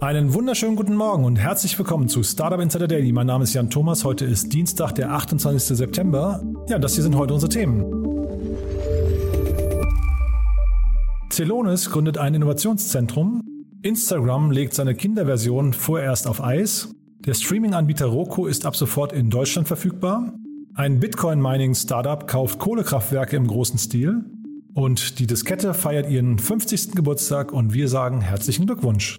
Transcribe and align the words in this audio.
Einen 0.00 0.32
wunderschönen 0.32 0.76
guten 0.76 0.94
Morgen 0.94 1.24
und 1.24 1.40
herzlich 1.40 1.76
willkommen 1.76 2.08
zu 2.08 2.22
Startup 2.22 2.60
Insider 2.60 2.86
Daily. 2.86 3.10
Mein 3.10 3.26
Name 3.26 3.42
ist 3.42 3.52
Jan 3.54 3.68
Thomas. 3.68 4.04
Heute 4.04 4.26
ist 4.26 4.52
Dienstag, 4.52 4.92
der 4.92 5.10
28. 5.10 5.76
September. 5.76 6.40
Ja, 6.68 6.78
das 6.78 6.94
hier 6.94 7.02
sind 7.02 7.16
heute 7.16 7.34
unsere 7.34 7.50
Themen. 7.50 7.84
Celonis 11.32 11.90
gründet 11.90 12.16
ein 12.16 12.32
Innovationszentrum. 12.32 13.42
Instagram 13.82 14.52
legt 14.52 14.74
seine 14.74 14.94
Kinderversion 14.94 15.72
vorerst 15.72 16.28
auf 16.28 16.44
Eis. 16.44 16.94
Der 17.26 17.34
Streaming-Anbieter 17.34 18.06
Roku 18.06 18.46
ist 18.46 18.66
ab 18.66 18.76
sofort 18.76 19.12
in 19.12 19.30
Deutschland 19.30 19.66
verfügbar. 19.66 20.32
Ein 20.74 21.00
Bitcoin-Mining-Startup 21.00 22.24
kauft 22.28 22.60
Kohlekraftwerke 22.60 23.34
im 23.34 23.48
großen 23.48 23.80
Stil. 23.80 24.24
Und 24.74 25.18
die 25.18 25.26
Diskette 25.26 25.74
feiert 25.74 26.08
ihren 26.08 26.38
50. 26.38 26.92
Geburtstag 26.92 27.52
und 27.52 27.74
wir 27.74 27.88
sagen 27.88 28.20
herzlichen 28.20 28.66
Glückwunsch. 28.66 29.18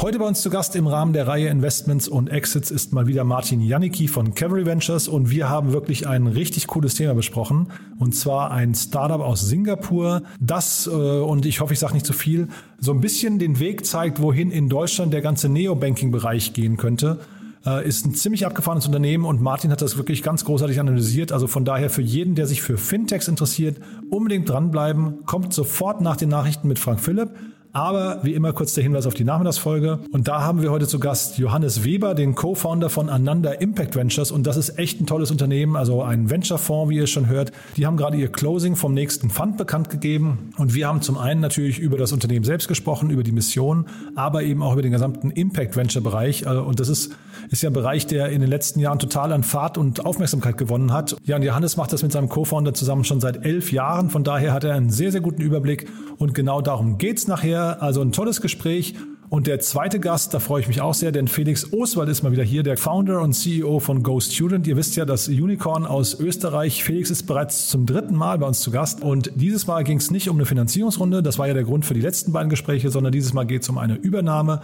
Heute 0.00 0.20
bei 0.20 0.26
uns 0.26 0.42
zu 0.42 0.48
Gast 0.48 0.76
im 0.76 0.86
Rahmen 0.86 1.12
der 1.12 1.26
Reihe 1.26 1.48
Investments 1.48 2.06
und 2.06 2.28
Exits 2.28 2.70
ist 2.70 2.92
mal 2.92 3.08
wieder 3.08 3.24
Martin 3.24 3.60
Janicki 3.60 4.06
von 4.06 4.32
Cavalry 4.32 4.64
Ventures 4.64 5.08
und 5.08 5.28
wir 5.28 5.48
haben 5.48 5.72
wirklich 5.72 6.06
ein 6.06 6.28
richtig 6.28 6.68
cooles 6.68 6.94
Thema 6.94 7.14
besprochen 7.14 7.72
und 7.98 8.14
zwar 8.14 8.52
ein 8.52 8.76
Startup 8.76 9.20
aus 9.20 9.40
Singapur, 9.40 10.22
das, 10.40 10.86
äh, 10.86 10.90
und 10.90 11.46
ich 11.46 11.60
hoffe, 11.60 11.72
ich 11.72 11.80
sage 11.80 11.94
nicht 11.94 12.06
zu 12.06 12.12
viel, 12.12 12.48
so 12.78 12.92
ein 12.92 13.00
bisschen 13.00 13.40
den 13.40 13.58
Weg 13.58 13.84
zeigt, 13.84 14.22
wohin 14.22 14.52
in 14.52 14.68
Deutschland 14.68 15.12
der 15.12 15.20
ganze 15.20 15.48
Neobanking-Bereich 15.48 16.52
gehen 16.52 16.76
könnte 16.76 17.18
äh, 17.66 17.86
ist 17.86 18.06
ein 18.06 18.14
ziemlich 18.14 18.46
abgefahrenes 18.46 18.86
Unternehmen 18.86 19.24
und 19.24 19.42
Martin 19.42 19.70
hat 19.70 19.82
das 19.82 19.96
wirklich 19.96 20.22
ganz 20.22 20.44
großartig 20.44 20.80
analysiert. 20.80 21.32
Also 21.32 21.46
von 21.46 21.64
daher 21.64 21.90
für 21.90 22.02
jeden, 22.02 22.34
der 22.34 22.46
sich 22.46 22.62
für 22.62 22.78
Fintechs 22.78 23.28
interessiert, 23.28 23.78
unbedingt 24.10 24.48
dranbleiben. 24.48 25.24
Kommt 25.26 25.52
sofort 25.52 26.00
nach 26.00 26.16
den 26.16 26.28
Nachrichten 26.28 26.68
mit 26.68 26.78
Frank 26.78 27.00
Philipp. 27.00 27.30
Aber 27.72 28.20
wie 28.22 28.34
immer 28.34 28.52
kurz 28.52 28.74
der 28.74 28.82
Hinweis 28.82 29.06
auf 29.06 29.14
die 29.14 29.24
Nachmittagsfolge. 29.24 30.00
Und 30.10 30.26
da 30.26 30.42
haben 30.42 30.62
wir 30.62 30.70
heute 30.70 30.86
zu 30.86 30.98
Gast 30.98 31.38
Johannes 31.38 31.84
Weber, 31.84 32.14
den 32.14 32.34
Co-Founder 32.34 32.88
von 32.88 33.10
Ananda 33.10 33.52
Impact 33.52 33.94
Ventures. 33.94 34.30
Und 34.30 34.46
das 34.46 34.56
ist 34.56 34.78
echt 34.78 35.00
ein 35.00 35.06
tolles 35.06 35.30
Unternehmen, 35.30 35.76
also 35.76 36.02
ein 36.02 36.30
Venture-Fonds, 36.30 36.90
wie 36.90 36.96
ihr 36.96 37.06
schon 37.06 37.28
hört. 37.28 37.52
Die 37.76 37.86
haben 37.86 37.96
gerade 37.96 38.16
ihr 38.16 38.28
Closing 38.28 38.74
vom 38.74 38.94
nächsten 38.94 39.28
Fund 39.28 39.58
bekannt 39.58 39.90
gegeben. 39.90 40.50
Und 40.56 40.74
wir 40.74 40.88
haben 40.88 41.02
zum 41.02 41.18
einen 41.18 41.40
natürlich 41.40 41.78
über 41.78 41.98
das 41.98 42.12
Unternehmen 42.12 42.44
selbst 42.44 42.68
gesprochen, 42.68 43.10
über 43.10 43.22
die 43.22 43.32
Mission, 43.32 43.86
aber 44.14 44.42
eben 44.42 44.62
auch 44.62 44.72
über 44.72 44.82
den 44.82 44.92
gesamten 44.92 45.30
Impact 45.30 45.76
Venture-Bereich. 45.76 46.46
Also, 46.46 46.62
und 46.62 46.80
das 46.80 46.88
ist, 46.88 47.12
ist 47.50 47.62
ja 47.62 47.68
ein 47.68 47.74
Bereich, 47.74 48.06
der 48.06 48.30
in 48.30 48.40
den 48.40 48.48
letzten 48.48 48.80
Jahren 48.80 48.98
total 48.98 49.32
an 49.32 49.42
Fahrt 49.42 49.76
und 49.76 50.06
Aufmerksamkeit 50.06 50.56
gewonnen 50.56 50.92
hat. 50.92 51.16
Ja, 51.24 51.36
und 51.36 51.42
Johannes 51.42 51.76
macht 51.76 51.92
das 51.92 52.02
mit 52.02 52.12
seinem 52.12 52.30
Co-Founder 52.30 52.72
zusammen 52.72 53.04
schon 53.04 53.20
seit 53.20 53.44
elf 53.44 53.72
Jahren. 53.72 54.08
Von 54.08 54.24
daher 54.24 54.54
hat 54.54 54.64
er 54.64 54.74
einen 54.74 54.90
sehr, 54.90 55.12
sehr 55.12 55.20
guten 55.20 55.42
Überblick. 55.42 55.86
Und 56.16 56.34
genau 56.34 56.62
darum 56.62 56.96
geht's 56.96 57.28
nachher. 57.28 57.57
Also 57.58 58.00
ein 58.00 58.12
tolles 58.12 58.40
Gespräch. 58.40 58.94
Und 59.30 59.46
der 59.46 59.60
zweite 59.60 60.00
Gast, 60.00 60.32
da 60.32 60.40
freue 60.40 60.62
ich 60.62 60.68
mich 60.68 60.80
auch 60.80 60.94
sehr, 60.94 61.12
denn 61.12 61.28
Felix 61.28 61.70
Oswald 61.72 62.08
ist 62.08 62.22
mal 62.22 62.32
wieder 62.32 62.42
hier, 62.42 62.62
der 62.62 62.78
Founder 62.78 63.20
und 63.20 63.34
CEO 63.34 63.78
von 63.78 64.02
Go 64.02 64.20
Student. 64.20 64.66
Ihr 64.66 64.76
wisst 64.78 64.96
ja, 64.96 65.04
das 65.04 65.28
Unicorn 65.28 65.84
aus 65.84 66.18
Österreich. 66.18 66.82
Felix 66.82 67.10
ist 67.10 67.24
bereits 67.24 67.68
zum 67.68 67.84
dritten 67.84 68.14
Mal 68.14 68.38
bei 68.38 68.46
uns 68.46 68.60
zu 68.60 68.70
Gast. 68.70 69.02
Und 69.02 69.32
dieses 69.34 69.66
Mal 69.66 69.84
ging 69.84 69.98
es 69.98 70.10
nicht 70.10 70.30
um 70.30 70.36
eine 70.36 70.46
Finanzierungsrunde, 70.46 71.22
das 71.22 71.38
war 71.38 71.46
ja 71.46 71.52
der 71.52 71.64
Grund 71.64 71.84
für 71.84 71.92
die 71.92 72.00
letzten 72.00 72.32
beiden 72.32 72.48
Gespräche, 72.48 72.88
sondern 72.90 73.12
dieses 73.12 73.34
Mal 73.34 73.44
geht 73.44 73.62
es 73.62 73.68
um 73.68 73.76
eine 73.76 73.96
Übernahme. 73.96 74.62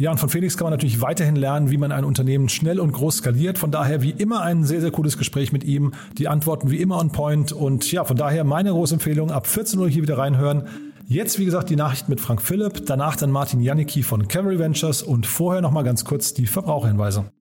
Ja, 0.00 0.12
und 0.12 0.18
von 0.18 0.28
Felix 0.28 0.56
kann 0.56 0.66
man 0.66 0.74
natürlich 0.74 1.00
weiterhin 1.00 1.34
lernen, 1.34 1.72
wie 1.72 1.76
man 1.76 1.90
ein 1.90 2.04
Unternehmen 2.04 2.48
schnell 2.48 2.78
und 2.78 2.92
groß 2.92 3.16
skaliert. 3.16 3.58
Von 3.58 3.72
daher 3.72 4.00
wie 4.00 4.12
immer 4.12 4.42
ein 4.42 4.62
sehr, 4.62 4.80
sehr 4.80 4.92
cooles 4.92 5.18
Gespräch 5.18 5.52
mit 5.52 5.64
ihm. 5.64 5.92
Die 6.18 6.28
Antworten 6.28 6.70
wie 6.70 6.76
immer 6.76 7.00
on 7.00 7.10
point. 7.10 7.50
Und 7.50 7.90
ja, 7.90 8.04
von 8.04 8.16
daher 8.16 8.44
meine 8.44 8.70
große 8.70 8.94
Empfehlung, 8.94 9.32
ab 9.32 9.48
14 9.48 9.80
Uhr 9.80 9.88
hier 9.88 10.02
wieder 10.02 10.16
reinhören. 10.16 10.68
Jetzt, 11.10 11.38
wie 11.38 11.46
gesagt, 11.46 11.70
die 11.70 11.76
Nachricht 11.76 12.10
mit 12.10 12.20
Frank 12.20 12.42
Philipp, 12.42 12.84
danach 12.84 13.16
dann 13.16 13.30
Martin 13.30 13.62
Janicki 13.62 14.02
von 14.02 14.28
Cavalry 14.28 14.58
Ventures 14.58 15.02
und 15.02 15.24
vorher 15.26 15.62
nochmal 15.62 15.82
ganz 15.82 16.04
kurz 16.04 16.34
die 16.34 16.46
Verbraucherhinweise. 16.46 17.32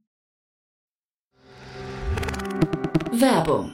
Werbung. 3.12 3.74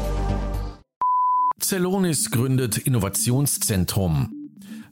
Celonis 1.61 2.31
gründet 2.31 2.77
Innovationszentrum. 2.77 4.29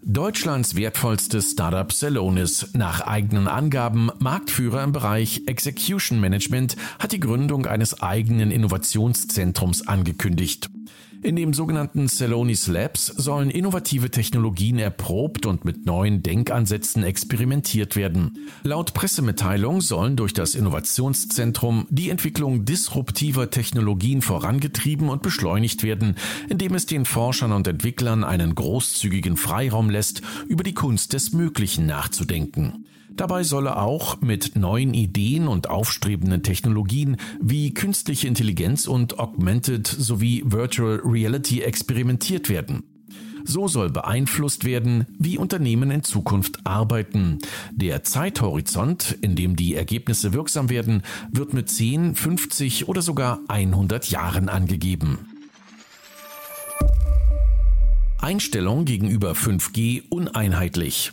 Deutschlands 0.02 0.76
wertvollstes 0.76 1.52
Startup 1.52 1.92
Celonis, 1.92 2.70
nach 2.74 3.02
eigenen 3.02 3.48
Angaben 3.48 4.10
Marktführer 4.20 4.84
im 4.84 4.92
Bereich 4.92 5.44
Execution 5.48 6.20
Management, 6.20 6.78
hat 7.00 7.12
die 7.12 7.20
Gründung 7.20 7.66
eines 7.66 8.02
eigenen 8.02 8.52
Innovationszentrums 8.52 9.88
angekündigt. 9.88 10.70
In 11.22 11.36
dem 11.36 11.54
sogenannten 11.54 12.08
Celonis 12.08 12.68
Labs 12.68 13.08
sollen 13.08 13.50
innovative 13.50 14.10
Technologien 14.10 14.80
erprobt 14.80 15.46
und 15.46 15.66
mit 15.66 15.86
neuen 15.86 16.24
Denkansätzen 16.24 17.04
experimentiert 17.04 17.98
werden. 17.98 18.48
Laut 18.64 18.94
Pressemitteilung 18.94 19.82
sollen 19.82 20.16
durch 20.16 20.34
das 20.34 20.56
Innovationszentrum 20.56 21.88
die 21.90 22.10
Entwicklung 22.10 22.64
disruptiver 22.64 23.50
Technologien 23.50 24.22
vorangetrieben 24.22 25.10
und 25.10 25.22
beschleunigt 25.22 25.84
werden, 25.84 26.16
indem 26.48 26.74
es 26.76 26.86
den 26.86 27.04
Forschern 27.04 27.52
und 27.52 27.68
Entwicklern 27.68 28.24
einen 28.24 28.56
großzügigen 28.56 29.36
Freiraum 29.36 29.90
lässt, 29.90 30.22
über 30.48 30.64
die 30.64 30.74
Kunst 30.74 31.12
des 31.12 31.34
Möglichen 31.34 31.86
nachzudenken. 31.86 32.86
Dabei 33.20 33.44
solle 33.44 33.76
auch 33.76 34.22
mit 34.22 34.56
neuen 34.56 34.94
Ideen 34.94 35.50
und 35.50 35.70
aufstrebenden 35.70 36.42
Technologien 36.42 37.18
wie 37.42 37.74
künstliche 37.74 38.30
Intelligenz 38.30 38.88
und 38.88 39.20
Augmented 39.20 39.88
sowie 39.88 40.42
Virtual 40.46 41.02
Reality 41.04 41.60
experimentiert 41.60 42.48
werden. 42.48 42.84
So 43.44 43.68
soll 43.68 43.90
beeinflusst 43.90 44.64
werden, 44.64 45.06
wie 45.20 45.38
Unternehmen 45.38 45.92
in 45.92 46.04
Zukunft 46.04 46.66
arbeiten. 46.66 47.40
Der 47.74 48.04
Zeithorizont, 48.04 49.18
in 49.20 49.36
dem 49.36 49.58
die 49.58 49.76
Ergebnisse 49.76 50.32
wirksam 50.32 50.70
werden, 50.70 51.04
wird 51.30 51.54
mit 51.54 51.70
10, 51.70 52.16
50 52.16 52.88
oder 52.88 53.02
sogar 53.02 53.42
100 53.50 54.10
Jahren 54.10 54.48
angegeben. 54.48 55.18
Einstellung 58.18 58.86
gegenüber 58.86 59.34
5G 59.34 60.04
uneinheitlich. 60.08 61.12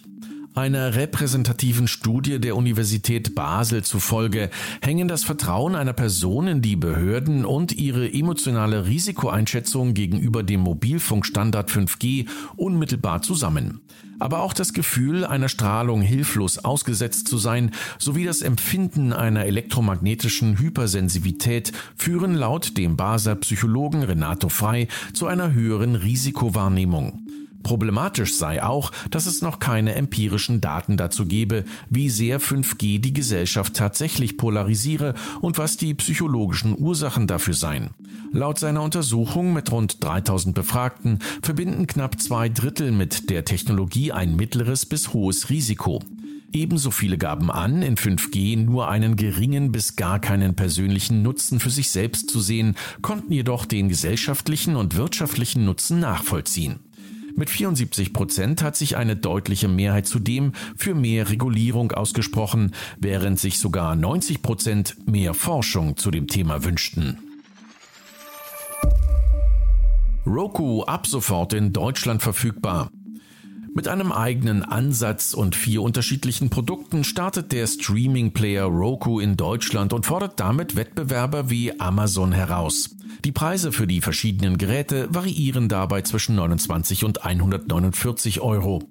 Einer 0.57 0.95
repräsentativen 0.95 1.87
Studie 1.87 2.41
der 2.41 2.57
Universität 2.57 3.35
Basel 3.35 3.85
zufolge 3.85 4.49
hängen 4.81 5.07
das 5.07 5.23
Vertrauen 5.23 5.75
einer 5.75 5.93
Person 5.93 6.49
in 6.49 6.63
die 6.63 6.77
Behörden 6.77 7.45
und 7.45 7.73
ihre 7.73 8.11
emotionale 8.11 8.87
Risikoeinschätzung 8.87 9.93
gegenüber 9.93 10.43
dem 10.43 10.61
Mobilfunkstandard 10.61 11.71
5G 11.71 12.27
unmittelbar 12.57 13.21
zusammen. 13.21 13.83
Aber 14.19 14.41
auch 14.41 14.55
das 14.55 14.73
Gefühl, 14.73 15.27
einer 15.27 15.51
Strahlung 15.51 16.01
hilflos 16.01 16.57
ausgesetzt 16.57 17.29
zu 17.29 17.37
sein, 17.37 17.73
sowie 17.99 18.25
das 18.25 18.41
Empfinden 18.41 19.13
einer 19.13 19.45
elektromagnetischen 19.45 20.59
Hypersensivität 20.59 21.73
führen 21.97 22.35
laut 22.35 22.79
dem 22.79 22.97
Basler 22.97 23.35
Psychologen 23.35 24.05
Renato 24.05 24.49
Frei 24.49 24.89
zu 25.13 25.27
einer 25.27 25.53
höheren 25.53 25.97
Risikowahrnehmung. 25.97 27.46
Problematisch 27.63 28.35
sei 28.35 28.63
auch, 28.63 28.93
dass 29.11 29.27
es 29.27 29.43
noch 29.43 29.59
keine 29.59 29.95
empirischen 29.95 30.61
Daten 30.61 30.97
dazu 30.97 31.27
gebe, 31.27 31.65
wie 31.91 32.11
sehr 32.11 32.41
5G 32.41 33.01
die 33.01 33.13
Gesellschaft 33.13 33.75
tatsächlich 33.75 34.37
polarisiere 34.37 35.15
und 35.41 35.59
was 35.59 35.77
die 35.77 35.95
psychologischen 35.95 36.79
Ursachen 36.79 37.27
dafür 37.27 37.55
seien. 37.55 37.91
Laut 38.33 38.59
seiner 38.59 38.83
Untersuchung 38.83 39.53
mit 39.53 39.71
rund 39.73 40.03
3000 40.05 40.55
Befragten 40.55 41.19
verbinden 41.43 41.87
knapp 41.87 42.21
zwei 42.21 42.49
Drittel 42.49 42.93
mit 42.93 43.31
der 43.31 43.45
Technologie 43.45 44.13
ein 44.13 44.37
mittleres 44.37 44.87
bis 44.87 45.13
hohes 45.13 45.51
Risiko. 45.51 46.03
Ebenso 46.53 46.91
viele 46.91 47.19
gaben 47.19 47.51
an, 47.51 47.83
in 47.83 47.97
5G 47.97 48.57
nur 48.57 48.89
einen 48.89 49.17
geringen 49.17 49.73
bis 49.73 49.97
gar 49.97 50.21
keinen 50.21 50.55
persönlichen 50.55 51.23
Nutzen 51.23 51.61
für 51.61 51.71
sich 51.71 51.91
selbst 51.91 52.31
zu 52.31 52.41
sehen, 52.41 52.77
konnten 53.03 53.33
jedoch 53.33 53.67
den 53.67 53.89
gesellschaftlichen 53.89 54.77
und 54.77 54.97
wirtschaftlichen 54.97 55.65
Nutzen 55.65 56.01
nachvollziehen. 56.01 56.81
Mit 57.39 57.51
74 57.51 58.15
Prozent 58.15 58.63
hat 58.63 58.77
sich 58.77 58.97
eine 58.97 59.15
deutliche 59.15 59.69
Mehrheit 59.69 60.07
zudem 60.07 60.53
für 60.75 60.95
mehr 60.95 61.29
Regulierung 61.29 61.93
ausgesprochen, 61.93 62.73
während 62.99 63.39
sich 63.39 63.59
sogar 63.59 63.95
90 63.95 64.41
Prozent 64.41 64.97
mehr 65.07 65.35
Forschung 65.35 65.99
zu 65.99 66.11
dem 66.11 66.29
Thema 66.29 66.65
wünschten. 66.65 67.19
Roku 70.25 70.83
ab 70.85 71.07
sofort 71.07 71.53
in 71.53 71.75
Deutschland 71.75 72.23
verfügbar. 72.23 72.91
Mit 73.77 73.89
einem 73.89 74.11
eigenen 74.11 74.63
Ansatz 74.63 75.35
und 75.35 75.55
vier 75.55 75.83
unterschiedlichen 75.83 76.49
Produkten 76.49 77.05
startet 77.05 77.53
der 77.53 77.67
Streaming-Player 77.67 78.65
Roku 78.65 79.21
in 79.21 79.37
Deutschland 79.37 79.93
und 79.93 80.07
fordert 80.07 80.41
damit 80.41 80.77
Wettbewerber 80.77 81.51
wie 81.51 81.79
Amazon 81.79 82.33
heraus. 82.33 82.97
Die 83.27 83.33
Preise 83.33 83.73
für 83.73 83.87
die 83.87 84.01
verschiedenen 84.01 84.57
Geräte 84.57 85.15
variieren 85.15 85.69
dabei 85.69 86.01
zwischen 86.01 86.37
29 86.37 87.05
und 87.05 87.27
149 87.27 88.41
Euro. 88.41 88.83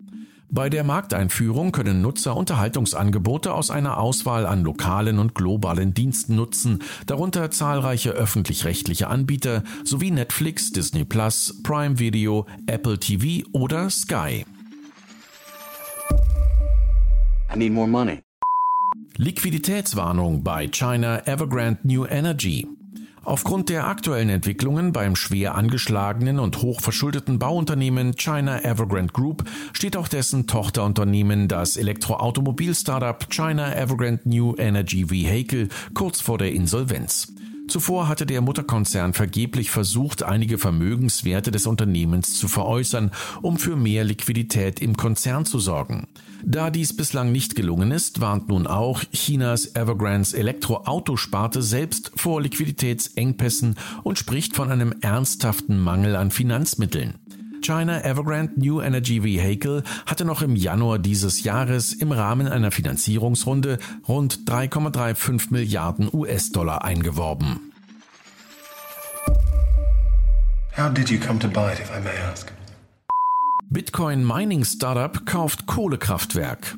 Bei 0.51 0.69
der 0.69 0.83
Markteinführung 0.83 1.71
können 1.71 2.03
Nutzer 2.03 2.37
Unterhaltungsangebote 2.37 3.55
aus 3.55 3.71
einer 3.71 3.97
Auswahl 3.97 4.45
an 4.45 4.63
lokalen 4.63 5.17
und 5.17 5.33
globalen 5.33 5.95
Diensten 5.95 6.35
nutzen, 6.35 6.83
darunter 7.07 7.49
zahlreiche 7.49 8.11
öffentlich-rechtliche 8.11 9.07
Anbieter 9.07 9.63
sowie 9.83 10.11
Netflix, 10.11 10.71
Disney 10.71 11.05
Plus, 11.05 11.55
Prime 11.63 11.97
Video, 11.97 12.45
Apple 12.67 12.99
TV 12.99 13.47
oder 13.51 13.89
Sky. 13.89 14.45
I 17.56 17.57
need 17.57 17.72
more 17.72 17.88
money. 17.88 18.19
Liquiditätswarnung 19.18 20.44
bei 20.44 20.68
China 20.68 21.25
Evergrande 21.25 21.80
New 21.84 22.06
Energy. 22.06 22.68
Aufgrund 23.24 23.69
der 23.69 23.88
aktuellen 23.88 24.30
Entwicklungen 24.30 24.92
beim 24.92 25.16
schwer 25.16 25.56
angeschlagenen 25.56 26.38
und 26.40 26.62
hochverschuldeten 26.62 27.40
Bauunternehmen 27.40 28.16
China 28.18 28.63
Evergrande 28.63 29.13
Group 29.13 29.46
steht 29.72 29.96
auch 29.96 30.10
dessen 30.10 30.48
Tochterunternehmen, 30.48 31.48
das 31.48 31.78
Elektroautomobil-Startup 31.78 33.30
China 33.30 33.74
Evergrande 33.74 34.28
New 34.28 34.56
Energy 34.57 35.10
Vehicle, 35.10 35.69
kurz 35.94 36.19
vor 36.19 36.38
der 36.38 36.52
Insolvenz. 36.52 37.34
Zuvor 37.67 38.07
hatte 38.07 38.25
der 38.25 38.41
Mutterkonzern 38.41 39.13
vergeblich 39.13 39.71
versucht, 39.71 40.23
einige 40.23 40.57
Vermögenswerte 40.57 41.51
des 41.51 41.65
Unternehmens 41.65 42.38
zu 42.38 42.47
veräußern, 42.47 43.12
um 43.41 43.57
für 43.57 43.75
mehr 43.75 44.03
Liquidität 44.03 44.79
im 44.81 44.95
Konzern 44.95 45.45
zu 45.45 45.59
sorgen. 45.59 46.07
Da 46.44 46.69
dies 46.69 46.95
bislang 46.95 47.31
nicht 47.31 47.56
gelungen 47.56 47.91
ist, 47.91 48.21
warnt 48.21 48.50
nun 48.50 48.67
auch 48.67 49.03
Chinas 49.12 49.75
Evergrandes 49.75 50.33
Elektroautosparte 50.33 51.63
selbst 51.63 52.12
vor 52.15 52.41
Liquiditätsengpässen 52.41 53.75
und 54.03 54.19
spricht 54.19 54.56
von 54.56 54.71
einem 54.71 54.94
ernsthaften 55.01 55.79
Mangel 55.79 56.15
an 56.15 56.29
Finanzmitteln. 56.29 57.15
China 57.65 58.03
Evergrande 58.03 58.59
New 58.59 58.79
Energy 58.79 59.23
Vehicle 59.23 59.81
hatte 60.06 60.23
noch 60.23 60.44
im 60.44 60.56
Januar 60.56 61.00
dieses 61.00 61.44
Jahres 61.44 61.94
im 61.94 62.12
Rahmen 62.12 62.47
einer 62.47 62.69
Finanzierungsrunde 62.69 63.79
rund 64.07 64.41
3,35 64.45 65.47
Milliarden 65.50 66.07
US-Dollar 66.13 66.83
eingeworben. 66.83 67.71
How 70.77 70.94
did 70.94 71.09
you 71.09 71.17
come 71.19 71.39
to 71.39 71.47
buy 71.47 71.71
it, 71.73 71.79
if 71.79 71.89
I 71.89 72.01
may 72.03 72.15
ask? 72.31 72.51
Bitcoin 73.71 74.23
Mining 74.23 74.63
Startup 74.63 75.25
kauft 75.25 75.65
Kohlekraftwerk. 75.65 76.77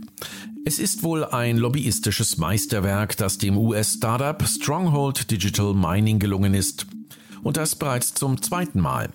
Es 0.63 0.79
ist 0.79 1.03
wohl 1.03 1.25
ein 1.25 1.57
lobbyistisches 1.57 2.37
Meisterwerk, 2.37 3.17
das 3.17 3.37
dem 3.37 3.57
US-Startup 3.57 4.41
Stronghold 4.47 5.29
Digital 5.31 5.73
Mining 5.73 6.19
gelungen 6.19 6.53
ist. 6.53 6.87
Und 7.47 7.55
das 7.55 7.75
bereits 7.75 8.13
zum 8.13 8.41
zweiten 8.41 8.81
Mal. 8.81 9.07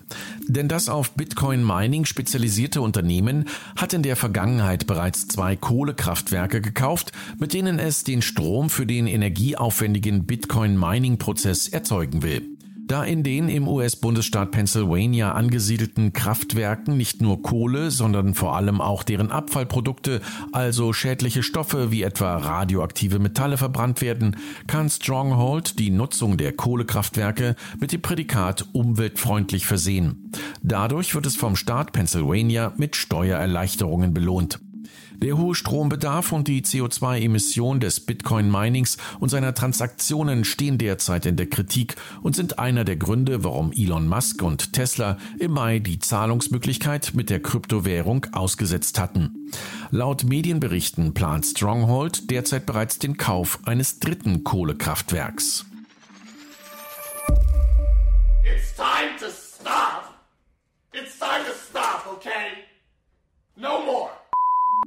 Denn 0.47 0.67
das 0.67 0.89
auf 0.89 1.11
Bitcoin 1.11 1.63
Mining 1.63 2.05
spezialisierte 2.05 2.81
Unternehmen 2.81 3.45
hat 3.75 3.93
in 3.93 4.01
der 4.01 4.15
Vergangenheit 4.15 4.87
bereits 4.87 5.27
zwei 5.27 5.55
Kohlekraftwerke 5.55 6.59
gekauft, 6.59 7.11
mit 7.37 7.53
denen 7.53 7.77
es 7.77 8.03
den 8.03 8.23
Strom 8.23 8.71
für 8.71 8.87
den 8.87 9.05
energieaufwendigen 9.05 10.25
Bitcoin 10.25 10.79
Mining 10.79 11.19
Prozess 11.19 11.67
erzeugen 11.67 12.23
will. 12.23 12.52
Da 12.85 13.05
in 13.05 13.23
den 13.23 13.47
im 13.47 13.67
US-Bundesstaat 13.67 14.51
Pennsylvania 14.51 15.31
angesiedelten 15.31 16.11
Kraftwerken 16.11 16.97
nicht 16.97 17.21
nur 17.21 17.41
Kohle, 17.41 17.91
sondern 17.91 18.33
vor 18.33 18.57
allem 18.57 18.81
auch 18.81 19.03
deren 19.03 19.31
Abfallprodukte, 19.31 20.21
also 20.51 20.91
schädliche 20.91 21.43
Stoffe 21.43 21.91
wie 21.91 22.03
etwa 22.03 22.35
radioaktive 22.35 23.19
Metalle 23.19 23.57
verbrannt 23.57 24.01
werden, 24.01 24.35
kann 24.67 24.89
Stronghold 24.89 25.79
die 25.79 25.91
Nutzung 25.91 26.35
der 26.35 26.51
Kohlekraftwerke 26.51 27.55
mit 27.79 27.93
dem 27.93 28.01
Prädikat 28.01 28.67
umweltfreundlich 28.73 29.65
versehen. 29.65 30.31
Dadurch 30.61 31.15
wird 31.15 31.25
es 31.25 31.37
vom 31.37 31.55
Staat 31.55 31.93
Pennsylvania 31.93 32.73
mit 32.75 32.97
Steuererleichterungen 32.97 34.13
belohnt. 34.13 34.59
Der 35.17 35.37
hohe 35.37 35.55
Strombedarf 35.55 36.31
und 36.31 36.47
die 36.47 36.61
CO2-Emission 36.63 37.79
des 37.79 37.99
Bitcoin-Minings 38.01 38.97
und 39.19 39.29
seiner 39.29 39.53
Transaktionen 39.53 40.45
stehen 40.45 40.77
derzeit 40.77 41.25
in 41.25 41.35
der 41.35 41.47
Kritik 41.47 41.95
und 42.21 42.35
sind 42.35 42.59
einer 42.59 42.83
der 42.83 42.97
Gründe, 42.97 43.43
warum 43.43 43.71
Elon 43.71 44.07
Musk 44.07 44.41
und 44.41 44.73
Tesla 44.73 45.17
im 45.39 45.51
Mai 45.51 45.79
die 45.79 45.99
Zahlungsmöglichkeit 45.99 47.11
mit 47.13 47.29
der 47.29 47.41
Kryptowährung 47.41 48.27
ausgesetzt 48.31 48.99
hatten. 48.99 49.51
Laut 49.91 50.23
Medienberichten 50.23 51.13
plant 51.13 51.45
Stronghold 51.45 52.31
derzeit 52.31 52.65
bereits 52.65 52.99
den 52.99 53.17
Kauf 53.17 53.59
eines 53.65 53.99
dritten 53.99 54.43
Kohlekraftwerks. 54.43 55.65
It's 58.43 58.75
time 58.75 59.15
to 59.19 59.29
stop. 59.29 60.15
It's 60.93 61.17
time 61.17 61.45
to 61.45 61.53
stop, 61.53 62.07
okay? 62.07 62.65
No 63.55 63.83
more. 63.85 64.12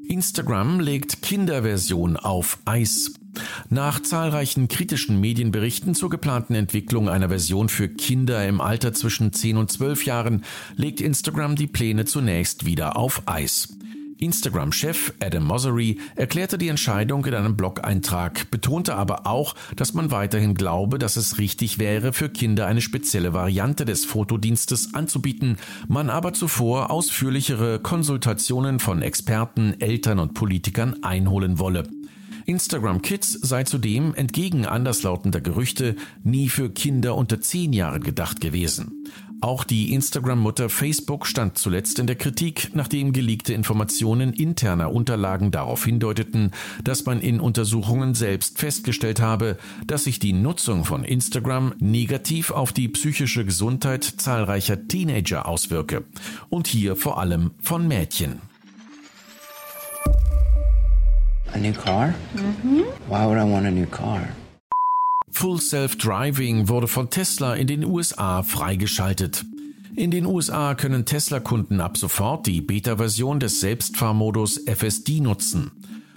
Instagram 0.09 0.81
legt 0.81 1.23
Kinderversion 1.23 2.17
auf 2.17 2.59
Eis. 2.65 3.13
Nach 3.69 4.01
zahlreichen 4.01 4.69
kritischen 4.69 5.21
Medienberichten 5.21 5.95
zur 5.95 6.11
geplanten 6.11 6.55
Entwicklung 6.55 7.09
einer 7.09 7.29
Version 7.29 7.69
für 7.69 7.89
Kinder 7.89 8.47
im 8.47 8.61
Alter 8.61 8.93
zwischen 8.93 9.33
10 9.33 9.57
und 9.57 9.71
12 9.71 10.07
Jahren 10.07 10.45
legt 10.77 11.01
Instagram 11.01 11.57
die 11.57 11.67
Pläne 11.67 12.05
zunächst 12.05 12.65
wieder 12.65 12.97
auf 12.97 13.23
Eis. 13.27 13.77
Instagram-Chef 14.19 15.13
Adam 15.21 15.45
Mosseri 15.45 15.99
erklärte 16.15 16.59
die 16.59 16.69
Entscheidung 16.69 17.25
in 17.27 17.35
einem 17.35 17.57
Blog-Eintrag, 17.57 18.51
betonte 18.51 18.95
aber 18.95 19.27
auch, 19.27 19.55
dass 19.77 19.95
man 19.95 20.11
weiterhin 20.11 20.55
glaube, 20.55 20.99
dass 20.99 21.17
es 21.17 21.39
richtig 21.39 21.79
wäre, 21.79 22.13
für 22.13 22.29
Kinder 22.29 22.67
eine 22.67 22.81
spezielle 22.81 23.33
Variante 23.33 23.85
des 23.85 24.05
Fotodienstes 24.05 24.95
anzubieten, 24.95 25.59
man 25.89 26.11
aber 26.11 26.33
zuvor 26.33 26.91
ausführlichere 26.91 27.81
Konsultationen 27.81 28.81
von 28.81 29.03
Experten, 29.03 29.81
Eltern 29.81 30.19
und 30.19 30.35
Politikern 30.35 31.03
einholen 31.03 31.59
wolle. 31.59 31.89
Instagram 32.47 33.03
Kids 33.03 33.33
sei 33.33 33.65
zudem 33.65 34.15
entgegen 34.15 34.67
anderslautender 34.67 35.41
Gerüchte 35.41 35.97
nie 36.23 36.49
für 36.49 36.71
Kinder 36.71 37.17
unter 37.17 37.41
10 37.41 37.73
Jahren 37.73 38.03
gedacht 38.05 38.41
gewesen. 38.41 39.05
Auch 39.43 39.65
die 39.65 39.93
Instagram-Mutter 39.93 40.69
Facebook 40.71 41.27
stand 41.27 41.59
zuletzt 41.59 41.99
in 41.99 42.07
der 42.07 42.17
Kritik, 42.17 42.71
nachdem 42.75 43.13
geleakte 43.13 43.53
Informationen 43.53 44.33
interner 44.33 44.93
Unterlagen 44.93 45.51
darauf 45.51 45.85
hindeuteten, 45.85 46.53
dass 46.83 47.05
man 47.05 47.21
in 47.21 47.41
Untersuchungen 47.41 48.15
selbst 48.15 48.59
festgestellt 48.59 49.21
habe, 49.21 49.59
dass 49.87 50.05
sich 50.05 50.19
die 50.19 50.33
Nutzung 50.33 50.85
von 50.85 51.05
Instagram 51.05 51.75
negativ 51.79 52.51
auf 52.51 52.73
die 52.73 52.89
psychische 52.89 53.45
Gesundheit 53.45 54.05
zahlreicher 54.05 54.89
Teenager 54.89 55.47
auswirke. 55.47 56.05
Und 56.49 56.67
hier 56.67 56.97
vor 56.97 57.19
allem 57.21 57.51
von 57.61 57.87
Mädchen. 57.87 58.41
A 61.53 61.59
new 61.59 61.73
car? 61.73 62.09
Mm-hmm. 62.35 62.85
Why 63.09 63.27
would 63.27 63.39
I 63.39 63.45
want 63.51 63.67
a 63.67 63.71
new 63.71 63.87
car? 63.87 64.29
Full 65.39 65.61
Self-Driving 65.61 66.71
wurde 66.71 66.89
von 66.89 67.11
Tesla 67.11 67.53
in 67.57 67.67
den 67.67 67.85
USA 67.85 68.43
freigeschaltet. 68.43 69.45
In 69.95 70.11
den 70.11 70.25
USA 70.25 70.75
können 70.75 71.05
Tesla-Kunden 71.05 71.79
ab 71.83 71.99
sofort 71.99 72.47
die 72.47 72.63
Beta-Version 72.63 73.39
des 73.39 73.61
Selbstfahrmodus 73.61 74.57
FSD 74.65 75.21
nutzen. 75.21 75.73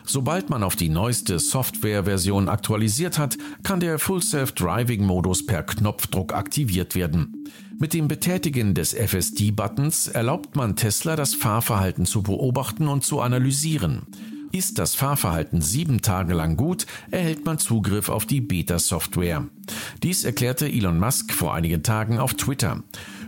Sobald 0.06 0.50
man 0.50 0.64
auf 0.64 0.78
die 0.78 0.88
neueste 0.88 1.38
Softwareversion 1.38 2.48
aktualisiert 2.48 3.20
hat, 3.20 3.38
kann 3.62 3.82
der 3.82 4.00
Full 4.00 4.22
Self-Driving-Modus 4.22 5.46
per 5.46 5.64
Knopfdruck 5.64 6.34
aktiviert 6.34 6.96
werden. 6.96 7.44
Mit 7.78 7.94
dem 7.94 8.08
Betätigen 8.08 8.74
des 8.74 8.94
FSD-Buttons 8.94 10.08
erlaubt 10.08 10.56
man 10.56 10.78
Tesla 10.78 11.18
das 11.18 11.34
Fahrverhalten 11.34 12.06
zu 12.06 12.24
beobachten 12.24 12.88
und 12.88 13.04
zu 13.04 13.20
analysieren. 13.20 14.04
Ist 14.52 14.80
das 14.80 14.96
Fahrverhalten 14.96 15.62
sieben 15.62 16.02
Tage 16.02 16.34
lang 16.34 16.58
gut, 16.58 16.88
erhält 17.12 17.46
man 17.46 17.60
Zugriff 17.60 18.10
auf 18.10 18.26
die 18.26 18.42
Beta-Software. 18.42 19.46
Dies 20.02 20.24
erklärte 20.24 20.68
Elon 20.68 21.00
Musk 21.00 21.34
vor 21.34 21.54
einigen 21.54 21.84
Tagen 21.84 22.18
auf 22.18 22.34
Twitter. 22.34 22.84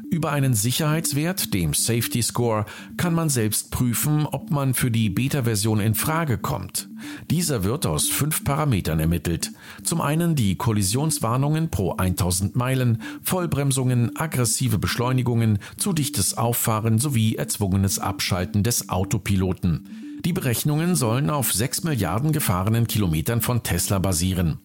Über 0.09 0.31
einen 0.31 0.55
Sicherheitswert, 0.55 1.53
dem 1.53 1.75
Safety 1.75 2.23
Score, 2.23 2.65
kann 2.97 3.13
man 3.13 3.29
selbst 3.29 3.69
prüfen, 3.69 4.25
ob 4.25 4.49
man 4.49 4.73
für 4.73 4.89
die 4.89 5.09
Beta-Version 5.09 5.79
in 5.79 5.93
Frage 5.93 6.39
kommt. 6.39 6.89
Dieser 7.29 7.63
wird 7.63 7.85
aus 7.85 8.09
fünf 8.09 8.43
Parametern 8.43 8.99
ermittelt. 8.99 9.51
Zum 9.83 10.01
einen 10.01 10.35
die 10.35 10.55
Kollisionswarnungen 10.55 11.69
pro 11.69 11.95
1000 11.95 12.55
Meilen, 12.55 13.03
Vollbremsungen, 13.21 14.15
aggressive 14.17 14.79
Beschleunigungen, 14.79 15.59
zu 15.77 15.93
dichtes 15.93 16.35
Auffahren 16.35 16.97
sowie 16.97 17.35
erzwungenes 17.35 17.99
Abschalten 17.99 18.63
des 18.63 18.89
Autopiloten. 18.89 20.10
Die 20.23 20.33
Berechnungen 20.33 20.95
sollen 20.95 21.31
auf 21.31 21.51
6 21.51 21.83
Milliarden 21.83 22.31
gefahrenen 22.31 22.85
Kilometern 22.85 23.41
von 23.41 23.63
Tesla 23.63 23.97
basieren. 23.97 24.59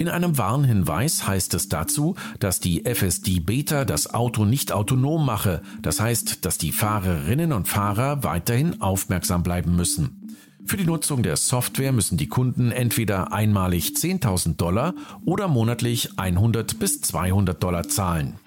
In 0.00 0.08
einem 0.08 0.36
Warnhinweis 0.36 1.28
heißt 1.28 1.54
es 1.54 1.68
dazu, 1.68 2.16
dass 2.40 2.58
die 2.58 2.84
FSD 2.84 3.38
Beta 3.38 3.84
das 3.84 4.12
Auto 4.12 4.44
nicht 4.44 4.72
autonom 4.72 5.24
mache, 5.24 5.62
das 5.80 6.00
heißt, 6.00 6.44
dass 6.44 6.58
die 6.58 6.72
Fahrerinnen 6.72 7.52
und 7.52 7.68
Fahrer 7.68 8.24
weiterhin 8.24 8.80
aufmerksam 8.80 9.44
bleiben 9.44 9.76
müssen. 9.76 10.36
Für 10.64 10.76
die 10.76 10.84
Nutzung 10.84 11.22
der 11.22 11.36
Software 11.36 11.92
müssen 11.92 12.18
die 12.18 12.28
Kunden 12.28 12.72
entweder 12.72 13.32
einmalig 13.32 13.92
10.000 13.96 14.56
Dollar 14.56 14.92
oder 15.24 15.46
monatlich 15.46 16.18
100 16.18 16.80
bis 16.80 17.00
200 17.00 17.62
Dollar 17.62 17.88
zahlen. 17.88 18.40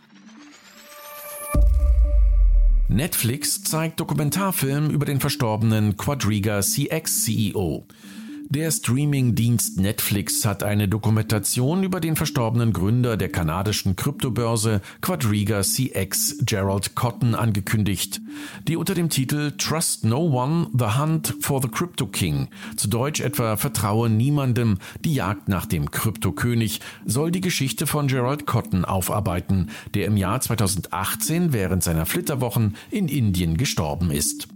Netflix 2.90 3.64
zeigt 3.64 4.00
Dokumentarfilm 4.00 4.90
über 4.90 5.06
den 5.06 5.20
verstorbenen 5.20 5.96
Quadriga 5.96 6.62
CX 6.62 7.24
CEO. 7.24 7.86
Der 8.52 8.72
Streaming-Dienst 8.72 9.80
Netflix 9.80 10.44
hat 10.44 10.64
eine 10.64 10.88
Dokumentation 10.88 11.84
über 11.84 12.00
den 12.00 12.16
verstorbenen 12.16 12.74
Gründer 12.74 13.16
der 13.16 13.30
kanadischen 13.30 13.96
Kryptobörse 13.96 14.82
Quadriga 15.02 15.62
CX, 15.62 16.38
Gerald 16.46 16.96
Cotton, 16.96 17.36
angekündigt, 17.36 18.22
die 18.68 18.76
unter 18.76 18.96
dem 18.96 19.10
Titel 19.10 19.52
Trust 19.56 20.04
No 20.04 20.22
One, 20.22 20.68
The 20.76 21.00
Hunt 21.00 21.36
for 21.42 21.62
the 21.62 21.68
Crypto 21.68 22.08
King, 22.08 22.48
zu 22.76 22.88
Deutsch 22.88 23.20
etwa 23.22 23.56
Vertraue 23.56 24.10
niemandem, 24.10 24.80
die 25.06 25.14
Jagd 25.14 25.48
nach 25.48 25.68
dem 25.68 25.92
Kryptokönig, 25.92 26.82
soll 27.06 27.30
die 27.30 27.42
Geschichte 27.42 27.86
von 27.86 28.08
Gerald 28.08 28.48
Cotton 28.48 28.84
aufarbeiten, 28.84 29.70
der 29.94 30.08
im 30.08 30.18
Jahr 30.18 30.42
2018 30.42 31.54
während 31.54 31.84
seiner 31.84 32.08
Flitterwochen 32.08 32.78
in 32.90 33.10
Indien 33.10 33.58
gestorben 33.58 34.10
ist. 34.10 34.48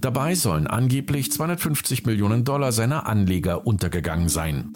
Dabei 0.00 0.34
sollen 0.34 0.66
angeblich 0.66 1.32
250 1.32 2.06
Millionen 2.06 2.44
Dollar 2.44 2.72
seiner 2.72 3.06
Anleger 3.06 3.66
untergegangen 3.66 4.28
sein. 4.28 4.74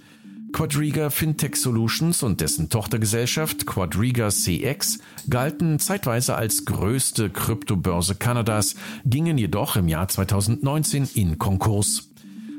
Quadriga 0.55 1.11
Fintech 1.11 1.57
Solutions 1.57 2.23
und 2.23 2.41
dessen 2.41 2.69
Tochtergesellschaft 2.69 3.67
Quadriga 3.67 4.29
CX 4.29 5.01
galten 5.29 5.81
zeitweise 5.81 6.37
als 6.37 6.65
größte 6.65 7.29
Kryptobörse 7.29 8.15
Kanadas, 8.15 8.77
gingen 9.05 9.37
jedoch 9.37 9.75
im 9.75 9.89
Jahr 9.89 10.07
2019 10.07 11.09
in 11.15 11.39
Konkurs. 11.39 12.13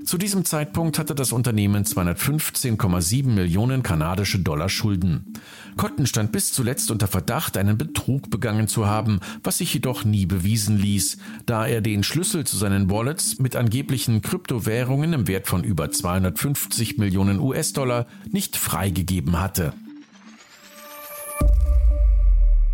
Zu 0.06 0.20
diesem 0.20 0.46
Zeitpunkt 0.46 1.00
hatte 1.00 1.16
das 1.16 1.32
Unternehmen 1.32 1.84
215,7 1.84 3.28
Millionen 3.28 3.82
kanadische 3.82 4.38
Dollar 4.38 4.70
Schulden. 4.70 5.34
Cotton 5.78 6.06
stand 6.06 6.32
bis 6.32 6.54
zuletzt 6.54 6.92
unter 6.92 7.08
Verdacht, 7.08 7.58
einen 7.58 7.76
Betrug 7.76 8.30
begangen 8.30 8.68
zu 8.68 8.86
haben, 8.86 9.20
was 9.44 9.58
sich 9.58 9.74
jedoch 9.74 10.06
nie 10.06 10.28
bewiesen 10.28 10.78
ließ, 10.78 11.18
da 11.48 11.66
er 11.66 11.82
den 11.82 12.04
Schlüssel 12.04 12.44
zu 12.44 12.56
seinen 12.56 12.92
Wallets 12.92 13.40
mit 13.40 13.56
angeblichen 13.56 14.22
Kryptowährungen 14.22 15.12
im 15.14 15.28
Wert 15.28 15.48
von 15.48 15.64
über 15.64 15.90
250 15.90 17.00
Millionen 17.00 17.40
US-Dollar 17.40 18.06
nicht 18.32 18.58
freigegeben 18.58 19.42
hatte. 19.42 19.74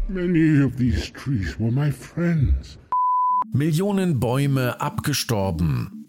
Many 0.09 0.61
of 0.65 0.75
these 0.75 1.13
trees 1.13 1.57
were 1.57 1.71
my 1.71 1.93
friends. 1.93 2.77
Millionen 3.53 4.19
Bäume 4.19 4.81
abgestorben. 4.81 6.00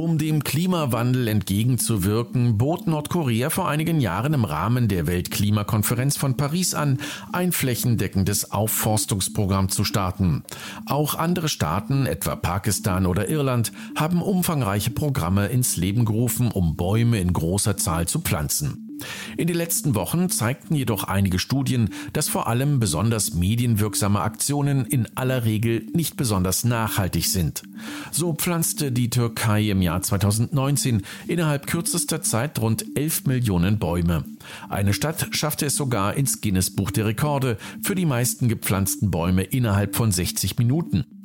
Um 0.00 0.16
dem 0.16 0.44
Klimawandel 0.44 1.26
entgegenzuwirken, 1.26 2.56
bot 2.56 2.86
Nordkorea 2.86 3.50
vor 3.50 3.68
einigen 3.68 3.98
Jahren 4.00 4.32
im 4.32 4.44
Rahmen 4.44 4.86
der 4.86 5.08
Weltklimakonferenz 5.08 6.16
von 6.16 6.36
Paris 6.36 6.72
an, 6.72 6.98
ein 7.32 7.50
flächendeckendes 7.50 8.52
Aufforstungsprogramm 8.52 9.70
zu 9.70 9.82
starten. 9.82 10.44
Auch 10.86 11.16
andere 11.16 11.48
Staaten, 11.48 12.06
etwa 12.06 12.36
Pakistan 12.36 13.06
oder 13.06 13.28
Irland, 13.28 13.72
haben 13.96 14.22
umfangreiche 14.22 14.90
Programme 14.90 15.48
ins 15.48 15.76
Leben 15.76 16.04
gerufen, 16.04 16.52
um 16.52 16.76
Bäume 16.76 17.18
in 17.18 17.32
großer 17.32 17.76
Zahl 17.76 18.06
zu 18.06 18.20
pflanzen. 18.20 18.87
In 19.36 19.46
den 19.46 19.56
letzten 19.56 19.94
Wochen 19.94 20.28
zeigten 20.30 20.74
jedoch 20.74 21.04
einige 21.04 21.38
Studien, 21.38 21.90
dass 22.12 22.28
vor 22.28 22.48
allem 22.48 22.80
besonders 22.80 23.34
medienwirksame 23.34 24.20
Aktionen 24.20 24.86
in 24.86 25.08
aller 25.16 25.44
Regel 25.44 25.86
nicht 25.94 26.16
besonders 26.16 26.64
nachhaltig 26.64 27.26
sind. 27.26 27.62
So 28.10 28.32
pflanzte 28.32 28.92
die 28.92 29.10
Türkei 29.10 29.70
im 29.70 29.82
Jahr 29.82 30.02
2019 30.02 31.02
innerhalb 31.26 31.66
kürzester 31.66 32.22
Zeit 32.22 32.58
rund 32.60 32.84
11 32.96 33.26
Millionen 33.26 33.78
Bäume. 33.78 34.24
Eine 34.68 34.94
Stadt 34.94 35.28
schaffte 35.32 35.66
es 35.66 35.76
sogar 35.76 36.14
ins 36.14 36.40
Guinness 36.40 36.70
Buch 36.74 36.90
der 36.90 37.06
Rekorde 37.06 37.58
für 37.82 37.94
die 37.94 38.06
meisten 38.06 38.48
gepflanzten 38.48 39.10
Bäume 39.10 39.42
innerhalb 39.42 39.96
von 39.96 40.10
60 40.10 40.58
Minuten. 40.58 41.17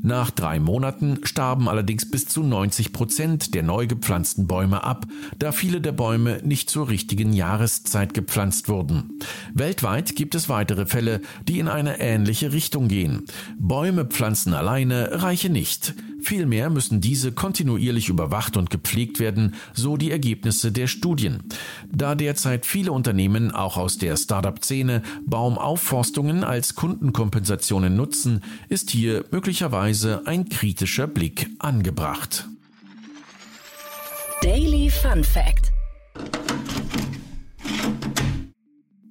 Nach 0.00 0.30
drei 0.30 0.58
Monaten 0.58 1.20
starben 1.22 1.68
allerdings 1.68 2.10
bis 2.10 2.26
zu 2.26 2.42
90 2.42 2.92
Prozent 2.92 3.54
der 3.54 3.62
neu 3.62 3.86
gepflanzten 3.86 4.46
Bäume 4.46 4.82
ab, 4.82 5.06
da 5.38 5.52
viele 5.52 5.80
der 5.80 5.92
Bäume 5.92 6.40
nicht 6.42 6.70
zur 6.70 6.88
richtigen 6.88 7.32
Jahreszeit 7.32 8.12
gepflanzt 8.12 8.68
wurden. 8.68 9.18
Weltweit 9.54 10.16
gibt 10.16 10.34
es 10.34 10.48
weitere 10.48 10.86
Fälle, 10.86 11.20
die 11.46 11.58
in 11.58 11.68
eine 11.68 12.00
ähnliche 12.00 12.52
Richtung 12.52 12.88
gehen. 12.88 13.26
Bäume 13.58 14.04
pflanzen 14.04 14.54
alleine 14.54 15.22
reiche 15.22 15.50
nicht. 15.50 15.94
Vielmehr 16.22 16.70
müssen 16.70 17.00
diese 17.00 17.32
kontinuierlich 17.32 18.08
überwacht 18.08 18.56
und 18.56 18.70
gepflegt 18.70 19.18
werden, 19.18 19.54
so 19.74 19.96
die 19.96 20.10
Ergebnisse 20.10 20.70
der 20.70 20.86
Studien. 20.86 21.42
Da 21.90 22.14
derzeit 22.14 22.64
viele 22.64 22.92
Unternehmen 22.92 23.50
auch 23.50 23.76
aus 23.76 23.98
der 23.98 24.16
Startup-Szene 24.16 25.02
Baumaufforstungen 25.26 26.44
als 26.44 26.74
Kundenkompensationen 26.76 27.96
nutzen, 27.96 28.42
ist 28.68 28.90
hier 28.90 29.24
möglicherweise 29.32 30.22
ein 30.26 30.48
kritischer 30.48 31.08
Blick 31.08 31.48
angebracht. 31.58 32.48
Daily 34.42 34.90
Fun 34.90 35.24
Fact 35.24 35.72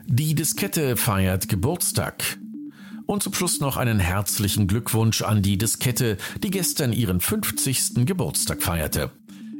Die 0.06 0.36
Diskette 0.36 0.98
feiert 0.98 1.50
Geburtstag. 1.50 2.40
Und 3.05 3.24
zum 3.24 3.34
Schluss 3.34 3.60
noch 3.60 3.77
einen 3.77 4.00
herzlichen 4.00 4.67
Glückwunsch 4.67 5.22
an 5.22 5.41
die 5.41 5.58
Diskette, 5.58 6.17
die 6.43 6.51
gestern 6.51 6.93
ihren 6.93 7.20
50. 7.20 8.05
Geburtstag 8.05 8.63
feierte. 8.63 9.12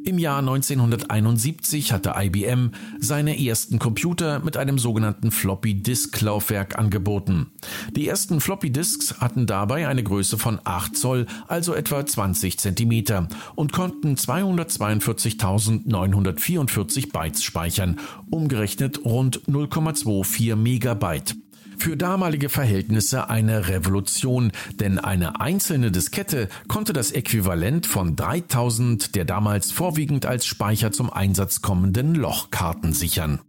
Im 0.04 0.18
Jahr 0.18 0.40
1971 0.40 1.94
hatte 1.94 2.16
IBM 2.18 2.72
seine 3.00 3.40
ersten 3.40 3.78
Computer 3.78 4.40
mit 4.40 4.58
einem 4.58 4.80
sogenannten 4.80 5.30
Floppy-Disk-Laufwerk 5.30 6.80
angeboten. 6.80 7.52
Die 7.96 8.08
ersten 8.08 8.42
Floppy-Disks 8.42 9.22
hatten 9.22 9.46
dabei 9.46 9.88
eine 9.88 10.02
Größe 10.02 10.40
von 10.40 10.60
8 10.64 10.98
Zoll, 10.98 11.28
also 11.48 11.76
etwa 11.76 12.04
20 12.04 12.58
Zentimeter, 12.58 13.28
und 13.56 13.74
konnten 13.74 14.16
242.944 14.16 17.12
Bytes 17.12 17.44
speichern, 17.44 18.00
umgerechnet 18.32 19.06
rund 19.06 19.42
0,24 19.48 20.56
Megabyte. 20.56 21.36
Für 21.82 21.98
damalige 21.98 22.50
Verhältnisse 22.50 23.32
eine 23.32 23.68
Revolution, 23.68 24.52
denn 24.80 25.00
eine 25.00 25.42
einzelne 25.42 25.90
Diskette 25.90 26.48
konnte 26.68 26.94
das 26.94 27.10
Äquivalent 27.12 27.88
von 27.88 28.16
3000 28.16 29.16
der 29.16 29.26
damals 29.26 29.72
vorwiegend 29.72 30.28
als 30.28 30.46
Speicher 30.46 30.92
zum 30.92 31.12
Einsatz 31.12 31.64
kommenden 31.64 32.14
Lochkarten 32.14 32.94
sichern. 32.94 33.40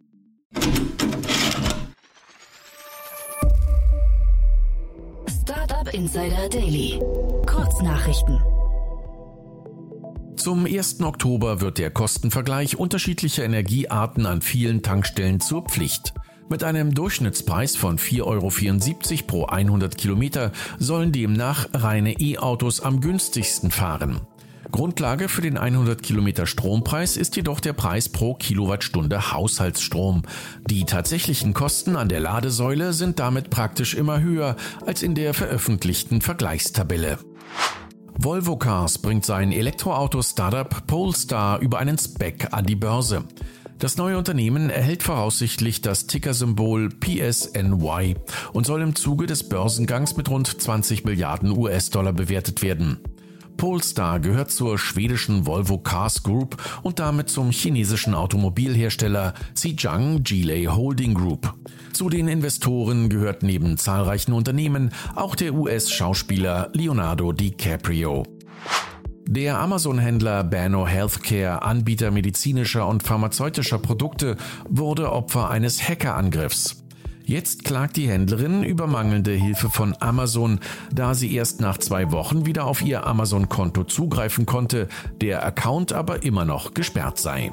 Startup 5.28 5.92
Insider 5.92 6.48
Daily. 6.48 7.00
Kurznachrichten. 7.44 8.40
Zum 10.36 10.64
1. 10.64 11.02
Oktober 11.02 11.60
wird 11.60 11.76
der 11.76 11.90
Kostenvergleich 11.90 12.78
unterschiedlicher 12.78 13.44
Energiearten 13.44 14.24
an 14.24 14.40
vielen 14.40 14.82
Tankstellen 14.82 15.38
zur 15.40 15.66
Pflicht. 15.66 16.14
Mit 16.52 16.64
einem 16.64 16.94
Durchschnittspreis 16.94 17.76
von 17.76 17.96
4,74 17.96 18.24
Euro 18.24 19.26
pro 19.26 19.44
100 19.46 19.96
Kilometer 19.96 20.52
sollen 20.78 21.10
demnach 21.10 21.66
reine 21.72 22.20
E-Autos 22.20 22.82
am 22.82 23.00
günstigsten 23.00 23.70
fahren. 23.70 24.20
Grundlage 24.70 25.30
für 25.30 25.40
den 25.40 25.56
100 25.56 26.02
Kilometer 26.02 26.44
Strompreis 26.44 27.16
ist 27.16 27.36
jedoch 27.36 27.58
der 27.60 27.72
Preis 27.72 28.10
pro 28.10 28.34
Kilowattstunde 28.34 29.32
Haushaltsstrom. 29.32 30.24
Die 30.68 30.84
tatsächlichen 30.84 31.54
Kosten 31.54 31.96
an 31.96 32.10
der 32.10 32.20
Ladesäule 32.20 32.92
sind 32.92 33.18
damit 33.18 33.48
praktisch 33.48 33.94
immer 33.94 34.20
höher 34.20 34.56
als 34.84 35.02
in 35.02 35.14
der 35.14 35.32
veröffentlichten 35.32 36.20
Vergleichstabelle. 36.20 37.16
Volvo 38.18 38.58
Cars 38.58 38.98
bringt 38.98 39.24
sein 39.24 39.52
Elektroauto-Startup 39.52 40.86
Polestar 40.86 41.60
über 41.60 41.78
einen 41.78 41.96
Spec 41.96 42.48
an 42.50 42.66
die 42.66 42.76
Börse. 42.76 43.24
Das 43.82 43.96
neue 43.96 44.16
Unternehmen 44.16 44.70
erhält 44.70 45.02
voraussichtlich 45.02 45.80
das 45.80 46.06
Tickersymbol 46.06 46.88
PSNY 46.88 48.14
und 48.52 48.64
soll 48.64 48.80
im 48.80 48.94
Zuge 48.94 49.26
des 49.26 49.48
Börsengangs 49.48 50.16
mit 50.16 50.30
rund 50.30 50.46
20 50.46 51.04
Milliarden 51.04 51.50
US-Dollar 51.50 52.12
bewertet 52.12 52.62
werden. 52.62 53.00
Polestar 53.56 54.20
gehört 54.20 54.52
zur 54.52 54.78
schwedischen 54.78 55.46
Volvo 55.46 55.78
Cars 55.78 56.22
Group 56.22 56.62
und 56.84 57.00
damit 57.00 57.28
zum 57.28 57.50
chinesischen 57.50 58.14
Automobilhersteller 58.14 59.34
Xijang 59.56 60.22
Geely 60.22 60.66
Holding 60.66 61.14
Group. 61.14 61.52
Zu 61.92 62.08
den 62.08 62.28
Investoren 62.28 63.08
gehört 63.08 63.42
neben 63.42 63.78
zahlreichen 63.78 64.32
Unternehmen 64.32 64.92
auch 65.16 65.34
der 65.34 65.54
US-Schauspieler 65.54 66.70
Leonardo 66.72 67.32
DiCaprio. 67.32 68.22
Der 69.34 69.58
Amazon-Händler 69.60 70.44
Bano 70.44 70.86
Healthcare, 70.86 71.62
Anbieter 71.62 72.10
medizinischer 72.10 72.86
und 72.86 73.02
pharmazeutischer 73.02 73.78
Produkte, 73.78 74.36
wurde 74.68 75.10
Opfer 75.10 75.48
eines 75.48 75.88
Hackerangriffs. 75.88 76.84
Jetzt 77.24 77.64
klagt 77.64 77.96
die 77.96 78.10
Händlerin 78.10 78.62
über 78.62 78.86
mangelnde 78.86 79.32
Hilfe 79.32 79.70
von 79.70 79.96
Amazon, 80.00 80.60
da 80.92 81.14
sie 81.14 81.34
erst 81.34 81.62
nach 81.62 81.78
zwei 81.78 82.12
Wochen 82.12 82.44
wieder 82.44 82.66
auf 82.66 82.82
ihr 82.82 83.06
Amazon-Konto 83.06 83.84
zugreifen 83.84 84.44
konnte, 84.44 84.86
der 85.22 85.46
Account 85.46 85.94
aber 85.94 86.24
immer 86.24 86.44
noch 86.44 86.74
gesperrt 86.74 87.18
sei. 87.18 87.52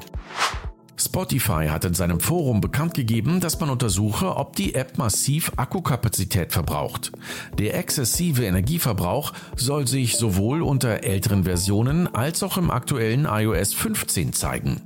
Spotify 1.00 1.68
hat 1.68 1.86
in 1.86 1.94
seinem 1.94 2.20
Forum 2.20 2.60
bekannt 2.60 2.92
gegeben, 2.92 3.40
dass 3.40 3.58
man 3.58 3.70
untersuche, 3.70 4.36
ob 4.36 4.54
die 4.54 4.74
App 4.74 4.98
massiv 4.98 5.50
Akkukapazität 5.56 6.52
verbraucht. 6.52 7.10
Der 7.58 7.74
exzessive 7.78 8.44
Energieverbrauch 8.44 9.32
soll 9.56 9.88
sich 9.88 10.16
sowohl 10.16 10.60
unter 10.60 11.02
älteren 11.02 11.44
Versionen 11.44 12.06
als 12.14 12.42
auch 12.42 12.58
im 12.58 12.70
aktuellen 12.70 13.24
iOS 13.24 13.72
15 13.72 14.34
zeigen. 14.34 14.82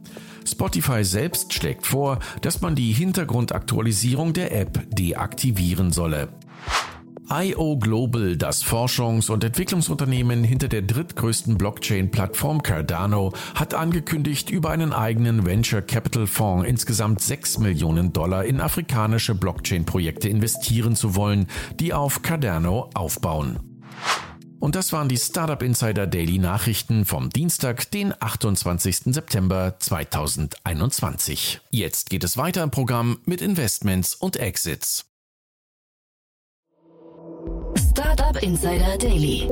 Spotify 0.47 1.05
selbst 1.05 1.53
schlägt 1.53 1.87
vor, 1.87 2.21
dass 2.43 2.61
man 2.61 2.77
die 2.77 2.93
Hintergrundaktualisierung 2.93 4.35
der 4.35 4.55
App 4.57 4.87
deaktivieren 4.95 5.91
solle. 5.91 6.29
IO 7.31 7.79
Global, 7.79 8.37
das 8.37 8.63
Forschungs- 8.63 9.31
und 9.31 9.43
Entwicklungsunternehmen 9.43 10.45
hinter 10.45 10.69
der 10.69 10.83
drittgrößten 10.83 11.57
Blockchain-Plattform 11.57 12.63
Cardano, 12.63 13.33
hat 13.55 13.73
angekündigt, 13.73 14.51
über 14.51 14.71
einen 14.71 14.93
eigenen 14.93 15.47
Venture 15.47 15.81
Capital 15.81 16.27
Fonds 16.27 16.69
insgesamt 16.69 17.23
6 17.23 17.59
Millionen 17.59 18.13
Dollar 18.13 18.45
in 18.45 18.61
afrikanische 18.61 19.35
Blockchain-Projekte 19.35 20.29
investieren 20.29 20.97
zu 20.97 21.15
wollen, 21.15 21.47
die 21.81 21.95
auf 21.95 22.23
Cardano 22.23 22.91
aufbauen. 22.93 23.59
Und 24.61 24.77
das 24.77 24.93
waren 24.93 25.09
die 25.09 25.19
Startup 25.19 25.63
Insider 25.63 26.07
Daily 26.07 26.39
Nachrichten 26.39 27.05
vom 27.05 27.31
Dienstag, 27.31 27.91
den 27.91 28.15
28. 28.19 29.13
September 29.15 29.77
2021. 29.79 31.61
Jetzt 31.71 32.11
geht 32.11 32.25
es 32.25 32.37
weiter 32.37 32.63
im 32.63 32.71
Programm 32.71 33.19
mit 33.25 33.43
Investments 33.43 34.15
und 34.15 34.37
Exits. 34.37 35.14
Startup 37.91 38.43
Insider 38.43 38.99
Daily. 38.99 39.49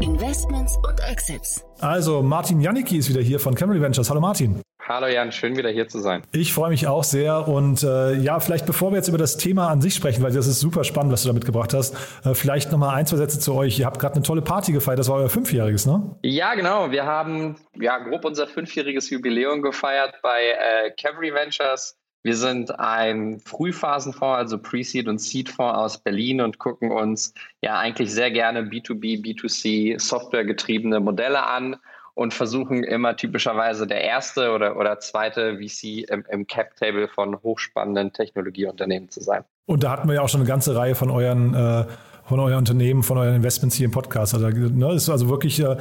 Investments 0.00 0.76
und 0.86 1.00
Exits. 1.10 1.64
Also, 1.80 2.22
Martin 2.22 2.60
Janicki 2.60 2.98
ist 2.98 3.08
wieder 3.08 3.20
hier 3.20 3.40
von 3.40 3.54
Camry 3.54 3.80
Ventures. 3.80 4.10
Hallo 4.10 4.20
Martin. 4.20 4.60
Hallo 4.88 5.06
Jan, 5.06 5.32
schön 5.32 5.54
wieder 5.54 5.68
hier 5.68 5.86
zu 5.86 5.98
sein. 5.98 6.22
Ich 6.32 6.54
freue 6.54 6.70
mich 6.70 6.86
auch 6.86 7.04
sehr 7.04 7.46
und 7.46 7.82
äh, 7.82 8.14
ja, 8.14 8.40
vielleicht 8.40 8.64
bevor 8.64 8.90
wir 8.90 8.96
jetzt 8.96 9.08
über 9.08 9.18
das 9.18 9.36
Thema 9.36 9.68
an 9.68 9.82
sich 9.82 9.94
sprechen, 9.94 10.22
weil 10.22 10.32
das 10.32 10.46
ist 10.46 10.60
super 10.60 10.82
spannend, 10.82 11.12
was 11.12 11.24
du 11.24 11.28
da 11.28 11.34
mitgebracht 11.34 11.74
hast, 11.74 11.94
äh, 12.24 12.32
vielleicht 12.32 12.72
nochmal 12.72 12.94
ein, 12.96 13.04
zwei 13.04 13.18
Sätze 13.18 13.38
zu 13.38 13.52
euch. 13.54 13.78
Ihr 13.78 13.84
habt 13.84 13.98
gerade 13.98 14.14
eine 14.14 14.22
tolle 14.22 14.40
Party 14.40 14.72
gefeiert, 14.72 14.98
das 14.98 15.10
war 15.10 15.16
euer 15.16 15.28
Fünfjähriges, 15.28 15.84
ne? 15.84 16.16
Ja, 16.22 16.54
genau. 16.54 16.90
Wir 16.90 17.04
haben 17.04 17.56
ja 17.78 17.98
grob 17.98 18.24
unser 18.24 18.46
fünfjähriges 18.46 19.10
Jubiläum 19.10 19.60
gefeiert 19.60 20.14
bei 20.22 20.40
äh, 20.42 20.90
Cavalry 20.98 21.34
Ventures. 21.34 21.97
Wir 22.28 22.36
sind 22.36 22.78
ein 22.78 23.40
Frühphasenfonds, 23.40 24.36
also 24.36 24.58
Pre-Seed 24.58 25.08
und 25.08 25.18
Seed-Fonds 25.18 25.78
aus 25.78 25.96
Berlin 25.96 26.42
und 26.42 26.58
gucken 26.58 26.90
uns 26.90 27.32
ja 27.62 27.78
eigentlich 27.78 28.12
sehr 28.12 28.30
gerne 28.30 28.60
B2B, 28.60 29.24
B2C 29.24 29.98
Software-getriebene 29.98 31.00
Modelle 31.00 31.46
an 31.46 31.76
und 32.12 32.34
versuchen 32.34 32.84
immer 32.84 33.16
typischerweise 33.16 33.86
der 33.86 34.02
erste 34.02 34.52
oder, 34.52 34.76
oder 34.76 34.98
zweite 34.98 35.56
VC 35.56 36.06
im, 36.10 36.22
im 36.28 36.46
Cap-Table 36.46 37.08
von 37.08 37.42
hochspannenden 37.42 38.12
Technologieunternehmen 38.12 39.08
zu 39.08 39.22
sein. 39.22 39.44
Und 39.64 39.82
da 39.82 39.92
hatten 39.92 40.06
wir 40.06 40.16
ja 40.16 40.20
auch 40.20 40.28
schon 40.28 40.42
eine 40.42 40.48
ganze 40.48 40.76
Reihe 40.76 40.94
von 40.94 41.08
euren, 41.08 41.54
äh, 41.54 41.86
von 42.26 42.40
euren 42.40 42.58
Unternehmen, 42.58 43.04
von 43.04 43.16
euren 43.16 43.36
Investments 43.36 43.74
hier 43.74 43.86
im 43.86 43.92
Podcast. 43.92 44.34
Also, 44.34 44.48
ne, 44.50 44.92
ist 44.92 45.08
also 45.08 45.30
wirklich. 45.30 45.60
Äh, 45.60 45.78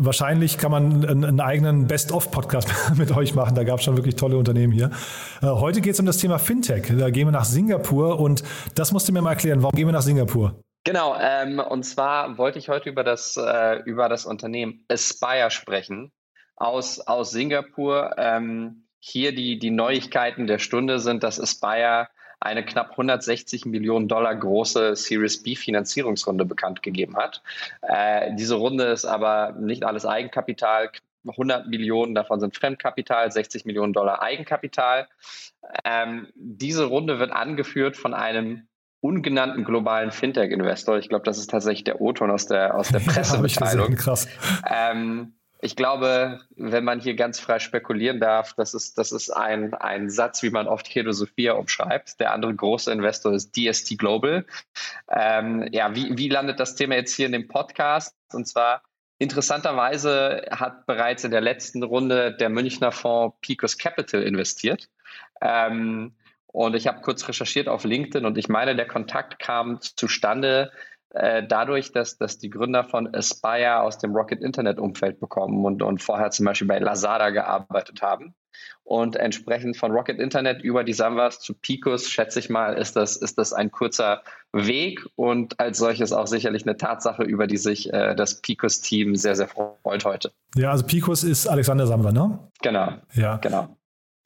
wahrscheinlich 0.00 0.58
kann 0.58 0.70
man 0.70 1.04
einen, 1.04 1.40
eigenen 1.40 1.86
Best-of-Podcast 1.86 2.68
mit 2.96 3.14
euch 3.14 3.34
machen. 3.34 3.54
Da 3.54 3.64
gab 3.64 3.78
es 3.78 3.84
schon 3.84 3.96
wirklich 3.96 4.16
tolle 4.16 4.36
Unternehmen 4.36 4.72
hier. 4.72 4.90
Äh, 5.42 5.46
heute 5.46 5.80
geht 5.80 5.94
es 5.94 6.00
um 6.00 6.06
das 6.06 6.18
Thema 6.18 6.38
Fintech. 6.38 6.92
Da 6.98 7.10
gehen 7.10 7.28
wir 7.28 7.32
nach 7.32 7.44
Singapur 7.44 8.18
und 8.18 8.42
das 8.74 8.92
musst 8.92 9.08
du 9.08 9.12
mir 9.12 9.20
mal 9.20 9.30
erklären. 9.30 9.62
Warum 9.62 9.76
gehen 9.76 9.86
wir 9.86 9.92
nach 9.92 10.02
Singapur? 10.02 10.60
Genau, 10.84 11.14
ähm, 11.20 11.58
und 11.58 11.84
zwar 11.84 12.38
wollte 12.38 12.58
ich 12.58 12.70
heute 12.70 12.88
über 12.88 13.04
das, 13.04 13.36
äh, 13.36 13.82
über 13.84 14.08
das 14.08 14.24
Unternehmen 14.24 14.84
Aspire 14.88 15.50
sprechen 15.50 16.10
aus, 16.56 17.00
aus 17.00 17.30
Singapur. 17.30 18.14
Ähm, 18.16 18.86
hier 18.98 19.34
die, 19.34 19.58
die 19.58 19.70
Neuigkeiten 19.70 20.46
der 20.46 20.58
Stunde 20.58 20.98
sind, 20.98 21.22
dass 21.22 21.40
Aspire 21.40 22.08
eine 22.40 22.64
knapp 22.64 22.92
160 22.92 23.66
Millionen 23.66 24.08
Dollar 24.08 24.34
große 24.34 24.96
Series 24.96 25.42
B 25.42 25.54
Finanzierungsrunde 25.54 26.44
bekannt 26.44 26.82
gegeben 26.82 27.16
hat. 27.16 27.42
Äh, 27.82 28.34
diese 28.34 28.54
Runde 28.54 28.84
ist 28.84 29.04
aber 29.04 29.52
nicht 29.52 29.84
alles 29.84 30.06
Eigenkapital. 30.06 30.90
100 31.28 31.68
Millionen 31.68 32.14
davon 32.14 32.40
sind 32.40 32.56
Fremdkapital, 32.56 33.30
60 33.30 33.66
Millionen 33.66 33.92
Dollar 33.92 34.22
Eigenkapital. 34.22 35.06
Ähm, 35.84 36.28
diese 36.34 36.84
Runde 36.84 37.18
wird 37.18 37.30
angeführt 37.30 37.98
von 37.98 38.14
einem 38.14 38.66
ungenannten 39.02 39.64
globalen 39.64 40.10
Fintech-Investor. 40.10 40.98
Ich 40.98 41.08
glaube, 41.08 41.24
das 41.24 41.38
ist 41.38 41.50
tatsächlich 41.50 41.84
der 41.84 42.00
O-Ton 42.00 42.30
aus 42.30 42.46
der, 42.46 42.74
aus 42.74 42.88
der 42.88 42.98
Pressemitteilung. 43.06 43.90
Ja, 43.90 43.96
krass. 43.96 44.28
Ähm, 44.66 45.34
ich 45.62 45.76
glaube, 45.76 46.40
wenn 46.56 46.84
man 46.84 47.00
hier 47.00 47.14
ganz 47.14 47.38
frei 47.38 47.58
spekulieren 47.58 48.18
darf, 48.18 48.54
das 48.54 48.72
ist, 48.72 48.96
das 48.96 49.12
ist 49.12 49.30
ein, 49.30 49.74
ein 49.74 50.08
Satz, 50.08 50.42
wie 50.42 50.50
man 50.50 50.66
oft 50.66 50.88
Kedo 50.88 51.12
Sophia 51.12 51.52
umschreibt. 51.52 52.18
Der 52.18 52.32
andere 52.32 52.54
große 52.54 52.90
Investor 52.90 53.32
ist 53.32 53.54
DST 53.56 53.98
Global. 53.98 54.46
Ähm, 55.10 55.68
ja, 55.70 55.94
wie, 55.94 56.16
wie 56.16 56.28
landet 56.28 56.60
das 56.60 56.76
Thema 56.76 56.94
jetzt 56.94 57.14
hier 57.14 57.26
in 57.26 57.32
dem 57.32 57.46
Podcast? 57.46 58.16
Und 58.32 58.48
zwar 58.48 58.82
interessanterweise 59.18 60.46
hat 60.50 60.86
bereits 60.86 61.24
in 61.24 61.30
der 61.30 61.42
letzten 61.42 61.82
Runde 61.82 62.34
der 62.34 62.48
Münchner 62.48 62.90
Fonds 62.90 63.36
Picos 63.42 63.76
Capital 63.76 64.22
investiert. 64.22 64.88
Ähm, 65.42 66.14
und 66.46 66.74
ich 66.74 66.86
habe 66.86 67.02
kurz 67.02 67.28
recherchiert 67.28 67.68
auf 67.68 67.84
LinkedIn 67.84 68.24
und 68.24 68.38
ich 68.38 68.48
meine, 68.48 68.74
der 68.74 68.88
Kontakt 68.88 69.38
kam 69.38 69.80
zustande 69.80 70.72
äh, 71.12 71.42
dadurch, 71.46 71.92
dass, 71.92 72.18
dass 72.18 72.38
die 72.38 72.50
Gründer 72.50 72.84
von 72.84 73.12
Aspire 73.14 73.80
aus 73.80 73.98
dem 73.98 74.14
Rocket 74.14 74.40
Internet 74.40 74.78
Umfeld 74.78 75.20
bekommen 75.20 75.64
und, 75.64 75.82
und 75.82 76.02
vorher 76.02 76.30
zum 76.30 76.46
Beispiel 76.46 76.68
bei 76.68 76.78
Lazada 76.78 77.30
gearbeitet 77.30 78.02
haben. 78.02 78.34
Und 78.84 79.16
entsprechend 79.16 79.76
von 79.76 79.92
Rocket 79.92 80.18
Internet 80.18 80.62
über 80.62 80.82
die 80.82 80.92
Samwas 80.92 81.40
zu 81.40 81.54
Picos, 81.54 82.08
schätze 82.08 82.40
ich 82.40 82.50
mal, 82.50 82.74
ist 82.74 82.96
das, 82.96 83.16
ist 83.16 83.38
das 83.38 83.52
ein 83.52 83.70
kurzer 83.70 84.22
Weg 84.52 85.06
und 85.14 85.60
als 85.60 85.78
solches 85.78 86.12
auch 86.12 86.26
sicherlich 86.26 86.64
eine 86.64 86.76
Tatsache, 86.76 87.22
über 87.22 87.46
die 87.46 87.56
sich 87.56 87.92
äh, 87.92 88.14
das 88.16 88.40
Picos-Team 88.40 89.14
sehr, 89.14 89.36
sehr 89.36 89.48
freut 89.48 90.04
heute. 90.04 90.32
Ja, 90.56 90.72
also 90.72 90.84
Picos 90.84 91.22
ist 91.22 91.46
Alexander 91.46 91.86
Samwer, 91.86 92.12
ne? 92.12 92.38
Genau. 92.62 92.94
Ja. 93.14 93.36
Genau. 93.36 93.76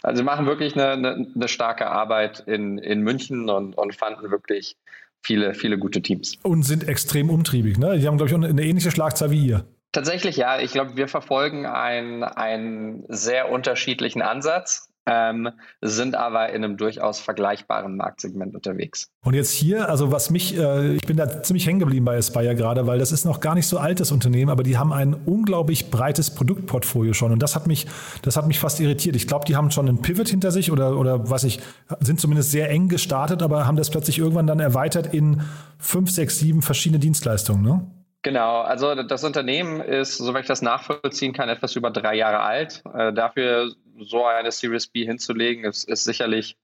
Also 0.02 0.18
sie 0.18 0.24
machen 0.24 0.46
wirklich 0.46 0.74
eine, 0.74 0.90
eine, 0.90 1.26
eine 1.34 1.48
starke 1.48 1.86
Arbeit 1.86 2.40
in, 2.40 2.78
in 2.78 3.00
München 3.00 3.48
und, 3.48 3.76
und 3.76 3.94
fanden 3.94 4.30
wirklich 4.30 4.76
viele, 5.24 5.54
viele 5.54 5.78
gute 5.78 6.02
Teams. 6.02 6.36
Und 6.42 6.62
sind 6.62 6.86
extrem 6.86 7.30
umtriebig. 7.30 7.78
Ne? 7.78 7.98
Die 7.98 8.06
haben, 8.06 8.16
glaube 8.16 8.30
ich, 8.30 8.34
eine 8.36 8.62
ähnliche 8.62 8.90
Schlagzahl 8.90 9.30
wie 9.30 9.46
ihr. 9.46 9.64
Tatsächlich, 9.92 10.36
ja. 10.36 10.58
Ich 10.60 10.72
glaube, 10.72 10.96
wir 10.96 11.08
verfolgen 11.08 11.66
einen, 11.66 12.22
einen 12.24 13.04
sehr 13.08 13.50
unterschiedlichen 13.50 14.22
Ansatz 14.22 14.90
ähm, 15.06 15.50
sind 15.80 16.14
aber 16.14 16.50
in 16.50 16.64
einem 16.64 16.76
durchaus 16.76 17.20
vergleichbaren 17.20 17.96
Marktsegment 17.96 18.54
unterwegs. 18.54 19.08
Und 19.22 19.34
jetzt 19.34 19.52
hier, 19.52 19.88
also 19.88 20.12
was 20.12 20.30
mich, 20.30 20.56
äh, 20.56 20.94
ich 20.94 21.06
bin 21.06 21.16
da 21.16 21.42
ziemlich 21.42 21.66
hängen 21.66 21.78
geblieben 21.78 22.04
bei 22.04 22.16
Aspire 22.16 22.54
gerade, 22.54 22.86
weil 22.86 22.98
das 22.98 23.12
ist 23.12 23.24
noch 23.24 23.40
gar 23.40 23.54
nicht 23.54 23.66
so 23.66 23.78
altes 23.78 24.12
Unternehmen, 24.12 24.50
aber 24.50 24.62
die 24.62 24.78
haben 24.78 24.92
ein 24.92 25.14
unglaublich 25.14 25.90
breites 25.90 26.34
Produktportfolio 26.34 27.12
schon 27.12 27.32
und 27.32 27.42
das 27.42 27.54
hat 27.54 27.66
mich, 27.66 27.86
das 28.22 28.36
hat 28.36 28.46
mich 28.46 28.58
fast 28.58 28.80
irritiert. 28.80 29.16
Ich 29.16 29.26
glaube, 29.26 29.44
die 29.44 29.56
haben 29.56 29.70
schon 29.70 29.88
einen 29.88 30.00
Pivot 30.00 30.28
hinter 30.28 30.50
sich 30.50 30.72
oder, 30.72 30.96
oder 30.96 31.30
was 31.30 31.44
ich, 31.44 31.60
sind 32.00 32.20
zumindest 32.20 32.50
sehr 32.50 32.70
eng 32.70 32.88
gestartet, 32.88 33.42
aber 33.42 33.66
haben 33.66 33.76
das 33.76 33.90
plötzlich 33.90 34.18
irgendwann 34.18 34.46
dann 34.46 34.60
erweitert 34.60 35.12
in 35.12 35.42
fünf, 35.78 36.10
sechs, 36.10 36.38
sieben 36.38 36.62
verschiedene 36.62 36.98
Dienstleistungen, 36.98 37.62
ne? 37.62 37.86
Genau, 38.22 38.62
also 38.62 38.94
das 39.02 39.22
Unternehmen 39.22 39.82
ist, 39.82 40.16
soweit 40.16 40.42
ich 40.42 40.48
das 40.48 40.62
nachvollziehen 40.62 41.34
kann, 41.34 41.50
etwas 41.50 41.76
über 41.76 41.90
drei 41.90 42.14
Jahre 42.14 42.40
alt. 42.40 42.82
Äh, 42.94 43.12
dafür 43.12 43.74
so 44.00 44.24
eine 44.24 44.52
Series 44.52 44.86
B 44.86 45.04
hinzulegen, 45.04 45.64
ist, 45.64 45.88
ist 45.88 46.04
sicherlich 46.04 46.56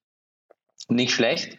nicht 0.88 1.12
schlecht. 1.12 1.58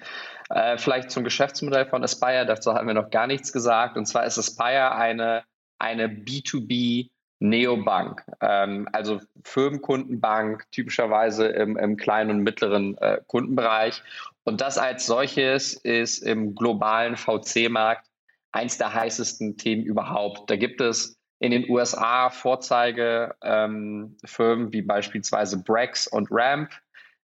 Äh, 0.49 0.77
vielleicht 0.77 1.11
zum 1.11 1.23
Geschäftsmodell 1.23 1.85
von 1.85 2.03
Aspire, 2.03 2.45
dazu 2.45 2.73
haben 2.73 2.87
wir 2.87 2.93
noch 2.93 3.09
gar 3.09 3.27
nichts 3.27 3.53
gesagt. 3.53 3.97
Und 3.97 4.05
zwar 4.05 4.25
ist 4.25 4.37
Aspire 4.37 4.93
eine, 4.95 5.43
eine 5.79 6.07
B2B 6.07 7.09
Neobank, 7.39 8.23
ähm, 8.39 8.87
also 8.91 9.19
Firmenkundenbank, 9.43 10.69
typischerweise 10.71 11.47
im, 11.47 11.75
im 11.75 11.97
kleinen 11.97 12.29
und 12.29 12.39
mittleren 12.43 12.97
äh, 12.99 13.19
Kundenbereich. 13.25 14.03
Und 14.43 14.61
das 14.61 14.77
als 14.77 15.07
solches 15.07 15.73
ist 15.73 16.19
im 16.19 16.53
globalen 16.53 17.17
VC-Markt 17.17 18.07
eins 18.51 18.77
der 18.77 18.93
heißesten 18.93 19.57
Themen 19.57 19.83
überhaupt. 19.83 20.49
Da 20.51 20.55
gibt 20.55 20.81
es 20.81 21.17
in 21.41 21.51
den 21.51 21.69
USA 21.69 22.29
Vorzeigefirmen 22.29 24.15
ähm, 24.21 24.73
wie 24.73 24.83
beispielsweise 24.83 25.61
Brex 25.63 26.05
und 26.05 26.27
Ramp, 26.29 26.69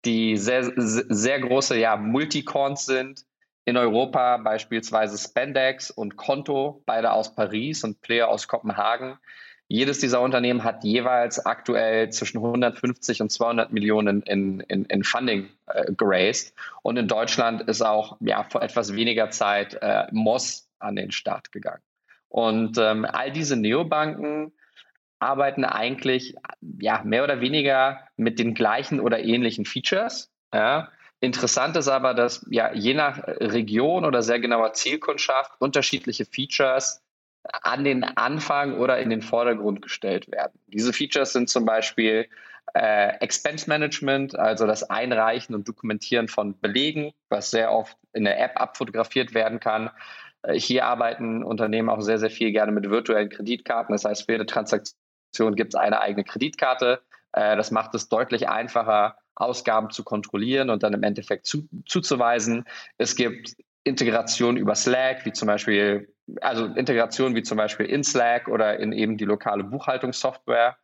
die 0.05 0.37
sehr, 0.37 0.71
sehr 0.77 1.41
große 1.41 1.77
ja, 1.77 1.97
Multicorns 1.97 2.85
sind. 2.85 3.25
In 3.65 3.75
Europa 3.75 4.37
beispielsweise 4.37 5.17
Spendex 5.17 5.91
und 5.91 6.15
Konto, 6.15 6.81
beide 6.85 7.11
aus 7.11 7.35
Paris 7.35 7.83
und 7.83 7.99
Player 7.99 8.29
aus 8.29 8.47
Kopenhagen. 8.47 9.17
Jedes 9.67 9.99
dieser 9.99 10.21
Unternehmen 10.21 10.63
hat 10.63 10.85
jeweils 10.85 11.45
aktuell 11.45 12.09
zwischen 12.09 12.37
150 12.37 13.21
und 13.21 13.29
200 13.29 13.73
Millionen 13.73 14.21
in, 14.21 14.61
in, 14.61 14.85
in 14.85 15.03
Funding 15.03 15.49
äh, 15.65 15.91
geraced. 15.91 16.53
Und 16.81 16.95
in 16.95 17.09
Deutschland 17.09 17.63
ist 17.63 17.81
auch 17.81 18.15
ja, 18.21 18.45
vor 18.45 18.61
etwas 18.61 18.95
weniger 18.95 19.31
Zeit 19.31 19.77
äh, 19.81 20.05
Moss 20.11 20.69
an 20.79 20.95
den 20.95 21.11
Start 21.11 21.51
gegangen. 21.51 21.81
Und 22.29 22.77
ähm, 22.77 23.05
all 23.05 23.31
diese 23.31 23.55
Neobanken 23.55 24.51
arbeiten 25.19 25.63
eigentlich 25.65 26.35
ja, 26.79 27.01
mehr 27.03 27.23
oder 27.23 27.41
weniger 27.41 28.01
mit 28.17 28.39
den 28.39 28.53
gleichen 28.53 28.99
oder 28.99 29.19
ähnlichen 29.19 29.65
Features. 29.65 30.31
Ja. 30.53 30.89
Interessant 31.19 31.75
ist 31.75 31.87
aber, 31.87 32.13
dass 32.13 32.45
ja 32.49 32.71
je 32.73 32.93
nach 32.93 33.19
Region 33.25 34.05
oder 34.05 34.21
sehr 34.21 34.39
genauer 34.39 34.73
Zielkundschaft 34.73 35.51
unterschiedliche 35.59 36.25
Features 36.25 37.01
an 37.63 37.83
den 37.83 38.03
Anfang 38.03 38.77
oder 38.77 38.99
in 38.99 39.09
den 39.09 39.21
Vordergrund 39.21 39.81
gestellt 39.81 40.29
werden. 40.31 40.59
Diese 40.67 40.93
Features 40.93 41.33
sind 41.33 41.49
zum 41.49 41.65
Beispiel 41.65 42.27
äh, 42.73 43.17
Expense 43.19 43.67
Management, 43.69 44.37
also 44.37 44.67
das 44.67 44.89
Einreichen 44.89 45.55
und 45.55 45.67
Dokumentieren 45.67 46.27
von 46.27 46.59
Belegen, 46.59 47.13
was 47.29 47.49
sehr 47.49 47.71
oft 47.71 47.97
in 48.13 48.25
der 48.25 48.39
App 48.39 48.59
abfotografiert 48.59 49.33
werden 49.33 49.59
kann. 49.59 49.89
Äh, 50.43 50.59
hier 50.59 50.85
arbeiten 50.85 51.43
Unternehmen 51.43 51.89
auch 51.89 52.01
sehr, 52.01 52.19
sehr 52.19 52.29
viel 52.29 52.51
gerne 52.51 52.71
mit 52.71 52.89
virtuellen 52.89 53.29
Kreditkarten. 53.29 53.93
Das 53.93 54.05
heißt, 54.05 54.25
für 54.25 54.33
jede 54.33 54.45
Transaktion 54.45 55.55
gibt 55.55 55.73
es 55.73 55.79
eine 55.79 56.01
eigene 56.01 56.23
Kreditkarte. 56.23 57.01
Äh, 57.33 57.55
das 57.55 57.71
macht 57.71 57.93
es 57.95 58.09
deutlich 58.09 58.49
einfacher, 58.49 59.17
Ausgaben 59.35 59.91
zu 59.91 60.03
kontrollieren 60.03 60.69
und 60.69 60.83
dann 60.83 60.93
im 60.93 61.03
Endeffekt 61.03 61.45
zu, 61.45 61.67
zuzuweisen. 61.85 62.65
Es 62.97 63.15
gibt 63.15 63.55
Integration 63.83 64.57
über 64.57 64.75
Slack, 64.75 65.25
wie 65.25 65.31
zum 65.31 65.47
Beispiel, 65.47 66.13
also 66.41 66.65
Integration 66.65 67.35
wie 67.35 67.43
zum 67.43 67.57
Beispiel 67.57 67.85
in 67.85 68.03
Slack 68.03 68.47
oder 68.47 68.79
in 68.79 68.91
eben 68.91 69.17
die 69.17 69.25
lokale 69.25 69.63
Buchhaltungssoftware 69.63 70.77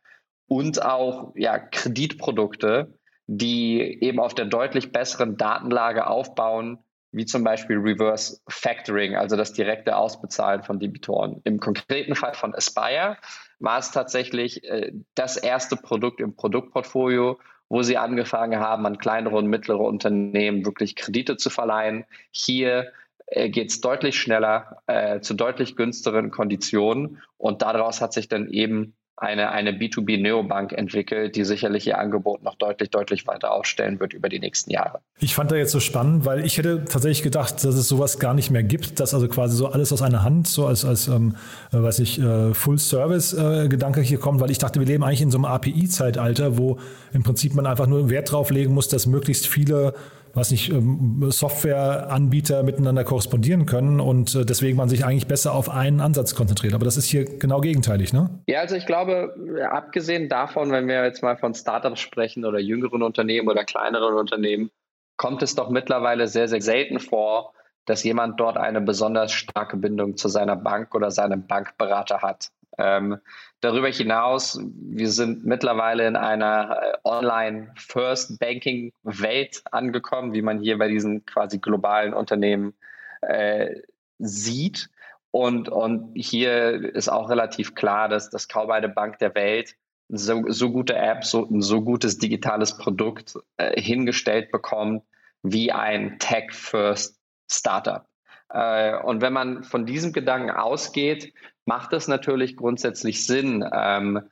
und 0.46 0.82
auch 0.82 1.32
ja, 1.34 1.58
Kreditprodukte, 1.58 2.94
die 3.26 3.80
eben 4.02 4.20
auf 4.20 4.34
der 4.34 4.46
deutlich 4.46 4.92
besseren 4.92 5.36
Datenlage 5.36 6.06
aufbauen, 6.06 6.78
wie 7.14 7.26
zum 7.26 7.44
Beispiel 7.44 7.78
Reverse 7.78 8.40
Factoring, 8.48 9.14
also 9.14 9.36
das 9.36 9.52
direkte 9.52 9.96
Ausbezahlen 9.96 10.62
von 10.62 10.80
Debitoren. 10.80 11.40
Im 11.44 11.60
konkreten 11.60 12.14
Fall 12.16 12.34
von 12.34 12.54
Aspire 12.54 13.16
war 13.60 13.78
es 13.78 13.92
tatsächlich 13.92 14.64
äh, 14.64 14.92
das 15.14 15.36
erste 15.36 15.76
Produkt 15.76 16.20
im 16.20 16.34
Produktportfolio, 16.34 17.38
wo 17.68 17.82
sie 17.82 17.96
angefangen 17.96 18.60
haben, 18.60 18.84
an 18.84 18.98
kleinere 18.98 19.36
und 19.36 19.46
mittlere 19.46 19.80
Unternehmen 19.80 20.66
wirklich 20.66 20.96
Kredite 20.96 21.36
zu 21.36 21.50
verleihen. 21.50 22.04
Hier 22.30 22.92
äh, 23.26 23.48
geht 23.48 23.70
es 23.70 23.80
deutlich 23.80 24.18
schneller, 24.18 24.82
äh, 24.86 25.20
zu 25.20 25.34
deutlich 25.34 25.76
günstigeren 25.76 26.30
Konditionen 26.30 27.22
und 27.38 27.62
daraus 27.62 28.00
hat 28.00 28.12
sich 28.12 28.28
dann 28.28 28.48
eben 28.48 28.96
eine, 29.16 29.50
eine 29.50 29.70
B2B-Neobank 29.70 30.72
entwickelt, 30.72 31.36
die 31.36 31.44
sicherlich 31.44 31.86
ihr 31.86 31.98
Angebot 31.98 32.42
noch 32.42 32.56
deutlich, 32.56 32.90
deutlich 32.90 33.26
weiter 33.26 33.52
aufstellen 33.52 34.00
wird 34.00 34.12
über 34.12 34.28
die 34.28 34.40
nächsten 34.40 34.72
Jahre. 34.72 35.00
Ich 35.20 35.34
fand 35.34 35.52
da 35.52 35.56
jetzt 35.56 35.70
so 35.70 35.78
spannend, 35.78 36.24
weil 36.24 36.44
ich 36.44 36.58
hätte 36.58 36.84
tatsächlich 36.84 37.22
gedacht, 37.22 37.54
dass 37.54 37.76
es 37.76 37.86
sowas 37.86 38.18
gar 38.18 38.34
nicht 38.34 38.50
mehr 38.50 38.64
gibt, 38.64 38.98
dass 38.98 39.14
also 39.14 39.28
quasi 39.28 39.56
so 39.56 39.68
alles 39.68 39.92
aus 39.92 40.02
einer 40.02 40.24
Hand, 40.24 40.48
so 40.48 40.66
als, 40.66 40.84
als 40.84 41.06
ähm, 41.06 41.36
äh, 41.72 41.80
weiß 41.80 42.00
ich, 42.00 42.20
äh, 42.20 42.54
Full-Service-Gedanke 42.54 44.00
äh, 44.00 44.04
hier 44.04 44.18
kommt, 44.18 44.40
weil 44.40 44.50
ich 44.50 44.58
dachte, 44.58 44.80
wir 44.80 44.86
leben 44.86 45.04
eigentlich 45.04 45.22
in 45.22 45.30
so 45.30 45.38
einem 45.38 45.44
API-Zeitalter, 45.44 46.58
wo 46.58 46.80
im 47.12 47.22
Prinzip 47.22 47.54
man 47.54 47.66
einfach 47.66 47.86
nur 47.86 48.10
Wert 48.10 48.32
drauf 48.32 48.50
legen 48.50 48.74
muss, 48.74 48.88
dass 48.88 49.06
möglichst 49.06 49.46
viele 49.46 49.94
was 50.34 50.50
nicht, 50.50 50.70
ähm, 50.70 51.30
Softwareanbieter 51.30 52.62
miteinander 52.62 53.04
korrespondieren 53.04 53.66
können 53.66 54.00
und 54.00 54.34
äh, 54.34 54.44
deswegen 54.44 54.76
man 54.76 54.88
sich 54.88 55.04
eigentlich 55.04 55.26
besser 55.26 55.54
auf 55.54 55.70
einen 55.70 56.00
Ansatz 56.00 56.34
konzentriert. 56.34 56.74
Aber 56.74 56.84
das 56.84 56.96
ist 56.96 57.06
hier 57.06 57.24
genau 57.24 57.60
gegenteilig, 57.60 58.12
ne? 58.12 58.30
Ja, 58.46 58.60
also 58.60 58.74
ich 58.76 58.86
glaube, 58.86 59.34
abgesehen 59.70 60.28
davon, 60.28 60.70
wenn 60.70 60.88
wir 60.88 61.04
jetzt 61.04 61.22
mal 61.22 61.36
von 61.36 61.54
Startups 61.54 62.00
sprechen 62.00 62.44
oder 62.44 62.58
jüngeren 62.58 63.02
Unternehmen 63.02 63.48
oder 63.48 63.64
kleineren 63.64 64.14
Unternehmen, 64.14 64.70
kommt 65.16 65.42
es 65.42 65.54
doch 65.54 65.70
mittlerweile 65.70 66.26
sehr, 66.26 66.48
sehr 66.48 66.60
selten 66.60 66.98
vor, 66.98 67.52
dass 67.86 68.02
jemand 68.02 68.40
dort 68.40 68.56
eine 68.56 68.80
besonders 68.80 69.32
starke 69.32 69.76
Bindung 69.76 70.16
zu 70.16 70.28
seiner 70.28 70.56
Bank 70.56 70.94
oder 70.94 71.10
seinem 71.10 71.46
Bankberater 71.46 72.22
hat. 72.22 72.50
Ähm, 72.78 73.18
darüber 73.60 73.88
hinaus, 73.88 74.60
wir 74.74 75.10
sind 75.10 75.44
mittlerweile 75.44 76.06
in 76.06 76.16
einer 76.16 76.78
äh, 76.80 76.96
Online-First-Banking-Welt 77.04 79.62
angekommen, 79.70 80.32
wie 80.32 80.42
man 80.42 80.60
hier 80.60 80.78
bei 80.78 80.88
diesen 80.88 81.24
quasi 81.24 81.58
globalen 81.58 82.14
Unternehmen 82.14 82.74
äh, 83.20 83.82
sieht. 84.18 84.88
Und, 85.30 85.68
und 85.68 86.12
hier 86.14 86.94
ist 86.94 87.08
auch 87.08 87.28
relativ 87.28 87.74
klar, 87.74 88.08
dass, 88.08 88.30
dass 88.30 88.48
kaum 88.48 88.70
eine 88.70 88.88
Bank 88.88 89.18
der 89.18 89.34
Welt 89.34 89.74
so, 90.08 90.44
so 90.48 90.70
gute 90.70 90.94
App, 90.94 91.24
so, 91.24 91.44
ein 91.44 91.60
so 91.60 91.82
gutes 91.82 92.18
digitales 92.18 92.76
Produkt 92.76 93.36
äh, 93.56 93.80
hingestellt 93.80 94.50
bekommt 94.50 95.02
wie 95.42 95.72
ein 95.72 96.18
Tech-First 96.18 97.18
Startup. 97.50 98.06
Äh, 98.48 98.96
und 98.98 99.20
wenn 99.20 99.32
man 99.32 99.64
von 99.64 99.86
diesem 99.86 100.12
Gedanken 100.12 100.50
ausgeht, 100.50 101.32
macht 101.64 101.92
es 101.92 102.08
natürlich 102.08 102.56
grundsätzlich 102.56 103.26
Sinn, 103.26 103.68
ähm, 103.72 104.28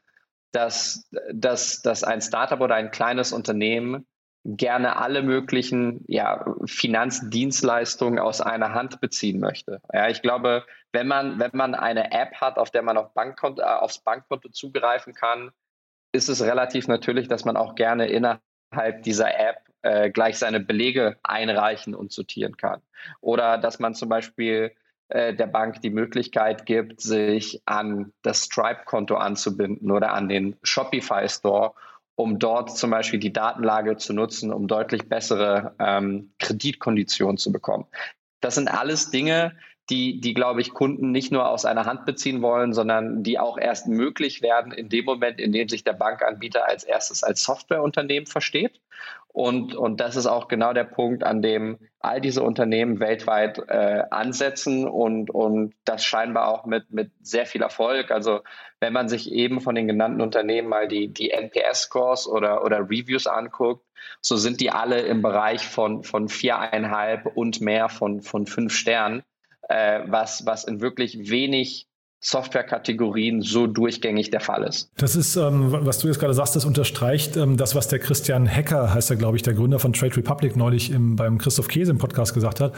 dass, 0.52 1.08
dass, 1.32 1.82
dass 1.82 2.04
ein 2.04 2.20
Startup 2.20 2.60
oder 2.60 2.74
ein 2.74 2.90
kleines 2.90 3.32
Unternehmen 3.32 4.06
gerne 4.44 4.96
alle 4.96 5.22
möglichen 5.22 6.04
ja, 6.08 6.44
Finanzdienstleistungen 6.64 8.18
aus 8.18 8.40
einer 8.40 8.74
Hand 8.74 9.00
beziehen 9.00 9.38
möchte. 9.40 9.80
Ja, 9.92 10.08
ich 10.08 10.20
glaube, 10.20 10.64
wenn 10.92 11.06
man, 11.06 11.38
wenn 11.38 11.52
man 11.54 11.74
eine 11.74 12.12
App 12.12 12.34
hat, 12.40 12.58
auf 12.58 12.70
der 12.70 12.82
man 12.82 12.96
auf 12.96 13.14
Bankkonto, 13.14 13.62
äh, 13.62 13.64
aufs 13.64 14.00
Bankkonto 14.00 14.48
zugreifen 14.48 15.14
kann, 15.14 15.50
ist 16.12 16.28
es 16.28 16.42
relativ 16.42 16.88
natürlich, 16.88 17.28
dass 17.28 17.44
man 17.44 17.56
auch 17.56 17.74
gerne 17.74 18.08
innerhalb 18.08 19.02
dieser 19.04 19.38
App 19.38 19.58
äh, 19.82 20.10
gleich 20.10 20.38
seine 20.38 20.60
Belege 20.60 21.16
einreichen 21.22 21.94
und 21.94 22.12
sortieren 22.12 22.56
kann. 22.56 22.82
Oder 23.20 23.58
dass 23.58 23.78
man 23.78 23.94
zum 23.94 24.08
Beispiel 24.08 24.72
äh, 25.12 25.34
der 25.34 25.46
Bank 25.46 25.82
die 25.82 25.90
Möglichkeit 25.90 26.64
gibt, 26.64 27.02
sich 27.02 27.60
an 27.66 28.12
das 28.22 28.44
Stripe-Konto 28.44 29.14
anzubinden 29.14 29.90
oder 29.90 30.14
an 30.14 30.30
den 30.30 30.56
Shopify-Store, 30.62 31.74
um 32.14 32.38
dort 32.38 32.74
zum 32.74 32.90
Beispiel 32.90 33.20
die 33.20 33.32
Datenlage 33.32 33.98
zu 33.98 34.14
nutzen, 34.14 34.50
um 34.52 34.68
deutlich 34.68 35.10
bessere 35.10 35.74
ähm, 35.78 36.32
Kreditkonditionen 36.38 37.36
zu 37.36 37.52
bekommen. 37.52 37.84
Das 38.40 38.54
sind 38.54 38.68
alles 38.68 39.10
Dinge, 39.10 39.54
die, 39.90 40.18
die, 40.18 40.32
glaube 40.32 40.62
ich, 40.62 40.72
Kunden 40.72 41.10
nicht 41.10 41.30
nur 41.30 41.46
aus 41.46 41.66
einer 41.66 41.84
Hand 41.84 42.06
beziehen 42.06 42.40
wollen, 42.40 42.72
sondern 42.72 43.22
die 43.22 43.38
auch 43.38 43.58
erst 43.58 43.88
möglich 43.88 44.40
werden 44.40 44.72
in 44.72 44.88
dem 44.88 45.04
Moment, 45.04 45.38
in 45.40 45.52
dem 45.52 45.68
sich 45.68 45.84
der 45.84 45.92
Bankanbieter 45.92 46.66
als 46.66 46.84
erstes 46.84 47.22
als 47.22 47.42
Softwareunternehmen 47.42 48.26
versteht. 48.26 48.80
Und, 49.32 49.74
und 49.74 50.00
das 50.00 50.16
ist 50.16 50.26
auch 50.26 50.46
genau 50.46 50.74
der 50.74 50.84
Punkt, 50.84 51.24
an 51.24 51.40
dem 51.40 51.78
all 52.00 52.20
diese 52.20 52.42
Unternehmen 52.42 53.00
weltweit 53.00 53.58
äh, 53.68 54.02
ansetzen 54.10 54.86
und, 54.86 55.30
und 55.30 55.74
das 55.86 56.04
scheinbar 56.04 56.48
auch 56.48 56.66
mit, 56.66 56.90
mit 56.90 57.10
sehr 57.22 57.46
viel 57.46 57.62
Erfolg. 57.62 58.10
Also 58.10 58.40
wenn 58.80 58.92
man 58.92 59.08
sich 59.08 59.32
eben 59.32 59.62
von 59.62 59.74
den 59.74 59.88
genannten 59.88 60.20
Unternehmen 60.20 60.68
mal 60.68 60.86
die, 60.86 61.08
die 61.08 61.30
NPS-Scores 61.30 62.28
oder, 62.28 62.62
oder 62.62 62.80
Reviews 62.80 63.26
anguckt, 63.26 63.86
so 64.20 64.36
sind 64.36 64.60
die 64.60 64.70
alle 64.70 65.00
im 65.00 65.22
Bereich 65.22 65.66
von, 65.66 66.02
von 66.02 66.28
viereinhalb 66.28 67.24
und 67.34 67.62
mehr 67.62 67.88
von, 67.88 68.20
von 68.20 68.46
fünf 68.46 68.74
Sternen 68.74 69.22
äh, 69.68 70.00
was, 70.06 70.44
was 70.44 70.64
in 70.64 70.80
wirklich 70.80 71.30
wenig 71.30 71.86
Softwarekategorien 72.22 73.42
so 73.42 73.66
durchgängig 73.66 74.30
der 74.30 74.40
Fall 74.40 74.62
ist. 74.62 74.90
Das 74.96 75.16
ist, 75.16 75.34
ähm, 75.34 75.72
was 75.72 75.98
du 75.98 76.06
jetzt 76.06 76.20
gerade 76.20 76.34
sagst, 76.34 76.54
das 76.54 76.64
unterstreicht 76.64 77.36
ähm, 77.36 77.56
das, 77.56 77.74
was 77.74 77.88
der 77.88 77.98
Christian 77.98 78.46
Hecker, 78.46 78.94
heißt 78.94 79.10
er, 79.10 79.16
glaube 79.16 79.36
ich, 79.36 79.42
der 79.42 79.54
Gründer 79.54 79.80
von 79.80 79.92
Trade 79.92 80.16
Republic 80.16 80.56
neulich 80.56 80.92
im, 80.92 81.16
beim 81.16 81.38
Christoph 81.38 81.66
Käse 81.66 81.90
im 81.90 81.98
Podcast 81.98 82.32
gesagt 82.32 82.60
hat. 82.60 82.74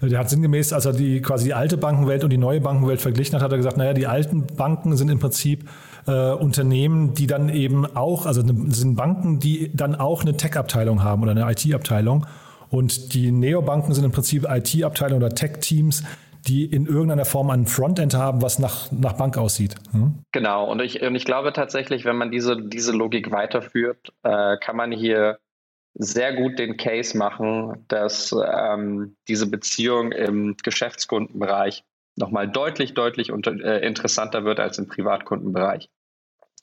Der 0.00 0.18
hat 0.18 0.30
sinngemäß, 0.30 0.72
als 0.72 0.84
er 0.84 0.92
die 0.92 1.20
quasi 1.22 1.46
die 1.46 1.54
alte 1.54 1.76
Bankenwelt 1.76 2.22
und 2.22 2.30
die 2.30 2.38
neue 2.38 2.60
Bankenwelt 2.60 3.00
verglichen 3.00 3.36
hat, 3.36 3.42
hat 3.42 3.52
er 3.52 3.56
gesagt, 3.56 3.76
naja, 3.76 3.94
die 3.94 4.06
alten 4.06 4.46
Banken 4.46 4.96
sind 4.96 5.10
im 5.10 5.18
Prinzip 5.18 5.68
äh, 6.06 6.32
Unternehmen, 6.32 7.14
die 7.14 7.26
dann 7.26 7.48
eben 7.48 7.84
auch, 7.84 8.26
also 8.26 8.42
sind 8.42 8.96
Banken, 8.96 9.38
die 9.38 9.70
dann 9.74 9.94
auch 9.94 10.22
eine 10.22 10.36
Tech-Abteilung 10.36 11.02
haben 11.02 11.22
oder 11.22 11.32
eine 11.32 11.50
IT-Abteilung. 11.50 12.26
Und 12.70 13.14
die 13.14 13.32
Neobanken 13.32 13.94
sind 13.94 14.04
im 14.04 14.12
Prinzip 14.12 14.46
IT-Abteilungen 14.48 15.22
oder 15.22 15.34
Tech-Teams, 15.34 16.04
die 16.48 16.64
in 16.64 16.86
irgendeiner 16.86 17.24
Form 17.24 17.50
ein 17.50 17.66
Frontend 17.66 18.14
haben, 18.14 18.40
was 18.42 18.58
nach, 18.58 18.90
nach 18.90 19.14
Bank 19.14 19.36
aussieht. 19.36 19.74
Hm? 19.92 20.22
Genau, 20.32 20.70
und 20.70 20.80
ich, 20.80 21.02
und 21.02 21.14
ich 21.14 21.24
glaube 21.24 21.52
tatsächlich, 21.52 22.04
wenn 22.04 22.16
man 22.16 22.30
diese, 22.30 22.56
diese 22.60 22.92
Logik 22.92 23.30
weiterführt, 23.30 24.12
äh, 24.22 24.56
kann 24.58 24.76
man 24.76 24.92
hier 24.92 25.38
sehr 25.94 26.34
gut 26.34 26.58
den 26.58 26.76
Case 26.76 27.16
machen, 27.16 27.84
dass 27.88 28.32
ähm, 28.32 29.16
diese 29.26 29.50
Beziehung 29.50 30.12
im 30.12 30.56
Geschäftskundenbereich 30.62 31.84
nochmal 32.16 32.48
deutlich, 32.48 32.94
deutlich 32.94 33.30
unter, 33.30 33.52
äh, 33.52 33.86
interessanter 33.86 34.44
wird 34.44 34.60
als 34.60 34.78
im 34.78 34.88
Privatkundenbereich. 34.88 35.90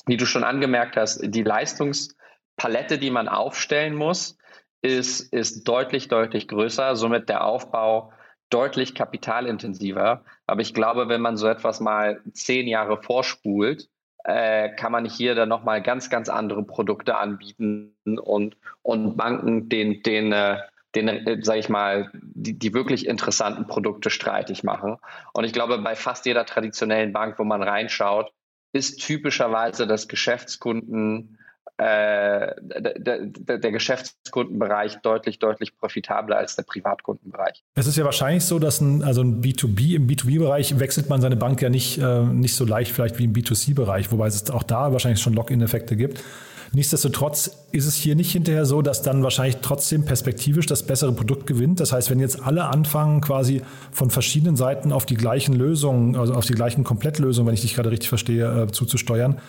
Wie 0.05 0.17
du 0.17 0.25
schon 0.25 0.43
angemerkt 0.43 0.95
hast, 0.95 1.21
die 1.23 1.43
Leistungspalette, 1.43 2.97
die 2.97 3.11
man 3.11 3.27
aufstellen 3.27 3.95
muss, 3.95 4.37
ist, 4.81 5.33
ist 5.33 5.67
deutlich, 5.67 6.07
deutlich 6.07 6.47
größer, 6.47 6.95
somit 6.95 7.27
der 7.27 7.43
Aufbau 7.43 8.11
deutlich 8.49 8.95
kapitalintensiver. 8.95 10.23
Aber 10.47 10.61
ich 10.61 10.73
glaube, 10.73 11.09
wenn 11.09 11.21
man 11.21 11.37
so 11.37 11.47
etwas 11.47 11.79
mal 11.79 12.21
zehn 12.33 12.67
Jahre 12.67 13.01
vorspult, 13.01 13.89
äh, 14.23 14.69
kann 14.75 14.91
man 14.91 15.05
hier 15.05 15.35
dann 15.35 15.49
nochmal 15.49 15.81
ganz, 15.81 16.09
ganz 16.09 16.29
andere 16.29 16.63
Produkte 16.63 17.17
anbieten 17.17 17.93
und, 18.03 18.57
und 18.81 19.17
Banken 19.17 19.69
den, 19.69 20.01
den, 20.03 20.31
äh, 20.31 20.57
den, 20.95 21.07
äh, 21.07 21.37
sag 21.41 21.57
ich 21.57 21.69
mal, 21.69 22.09
die, 22.13 22.57
die 22.57 22.73
wirklich 22.73 23.05
interessanten 23.07 23.67
Produkte 23.67 24.09
streitig 24.09 24.63
machen. 24.63 24.97
Und 25.33 25.43
ich 25.43 25.53
glaube, 25.53 25.77
bei 25.77 25.95
fast 25.95 26.25
jeder 26.25 26.45
traditionellen 26.45 27.13
Bank, 27.13 27.37
wo 27.37 27.43
man 27.43 27.61
reinschaut, 27.61 28.31
ist 28.73 28.97
typischerweise 28.97 29.87
das 29.87 30.07
Geschäftskunden 30.07 31.37
äh, 31.77 32.53
der, 32.61 33.25
der, 33.27 33.57
der, 33.57 33.71
Geschäftskundenbereich 33.71 34.97
deutlich, 35.01 35.39
deutlich 35.39 35.77
profitabler 35.77 36.37
als 36.37 36.55
der 36.55 36.63
Privatkundenbereich. 36.63 37.63
Es 37.75 37.85
ist 37.85 37.97
ja 37.97 38.05
wahrscheinlich 38.05 38.45
so, 38.45 38.59
dass 38.59 38.79
ein, 38.79 39.03
also 39.03 39.21
ein 39.21 39.41
B2B, 39.41 39.95
im 39.95 40.07
B2B-Bereich 40.07 40.79
wechselt 40.79 41.09
man 41.09 41.19
seine 41.19 41.35
Bank 41.35 41.61
ja 41.61 41.69
nicht, 41.69 41.97
äh, 41.97 42.23
nicht 42.23 42.55
so 42.55 42.63
leicht 42.63 42.91
vielleicht 42.91 43.19
wie 43.19 43.25
im 43.25 43.33
B2C-Bereich, 43.33 44.11
wobei 44.11 44.27
es 44.27 44.49
auch 44.51 44.63
da 44.63 44.93
wahrscheinlich 44.93 45.21
schon 45.21 45.33
Lock-in-Effekte 45.33 45.97
gibt. 45.97 46.23
Nichtsdestotrotz 46.71 47.67
ist 47.71 47.85
es 47.85 47.95
hier 47.95 48.15
nicht 48.15 48.31
hinterher 48.31 48.65
so, 48.65 48.81
dass 48.81 49.01
dann 49.01 49.23
wahrscheinlich 49.23 49.57
trotzdem 49.61 50.05
perspektivisch 50.05 50.65
das 50.65 50.83
bessere 50.83 51.13
Produkt 51.13 51.47
gewinnt. 51.47 51.79
Das 51.79 51.91
heißt, 51.91 52.09
wenn 52.09 52.19
jetzt 52.19 52.41
alle 52.41 52.65
anfangen, 52.65 53.21
quasi 53.21 53.61
von 53.91 54.09
verschiedenen 54.09 54.55
Seiten 54.55 54.91
auf 54.91 55.05
die 55.05 55.15
gleichen 55.15 55.53
Lösungen, 55.53 56.15
also 56.15 56.33
auf 56.33 56.45
die 56.45 56.53
gleichen 56.53 56.83
Komplettlösungen, 56.83 57.47
wenn 57.47 57.53
ich 57.53 57.61
dich 57.61 57.75
gerade 57.75 57.91
richtig 57.91 58.09
verstehe, 58.09 58.63
äh, 58.63 58.67
zuzusteuern, 58.67 59.39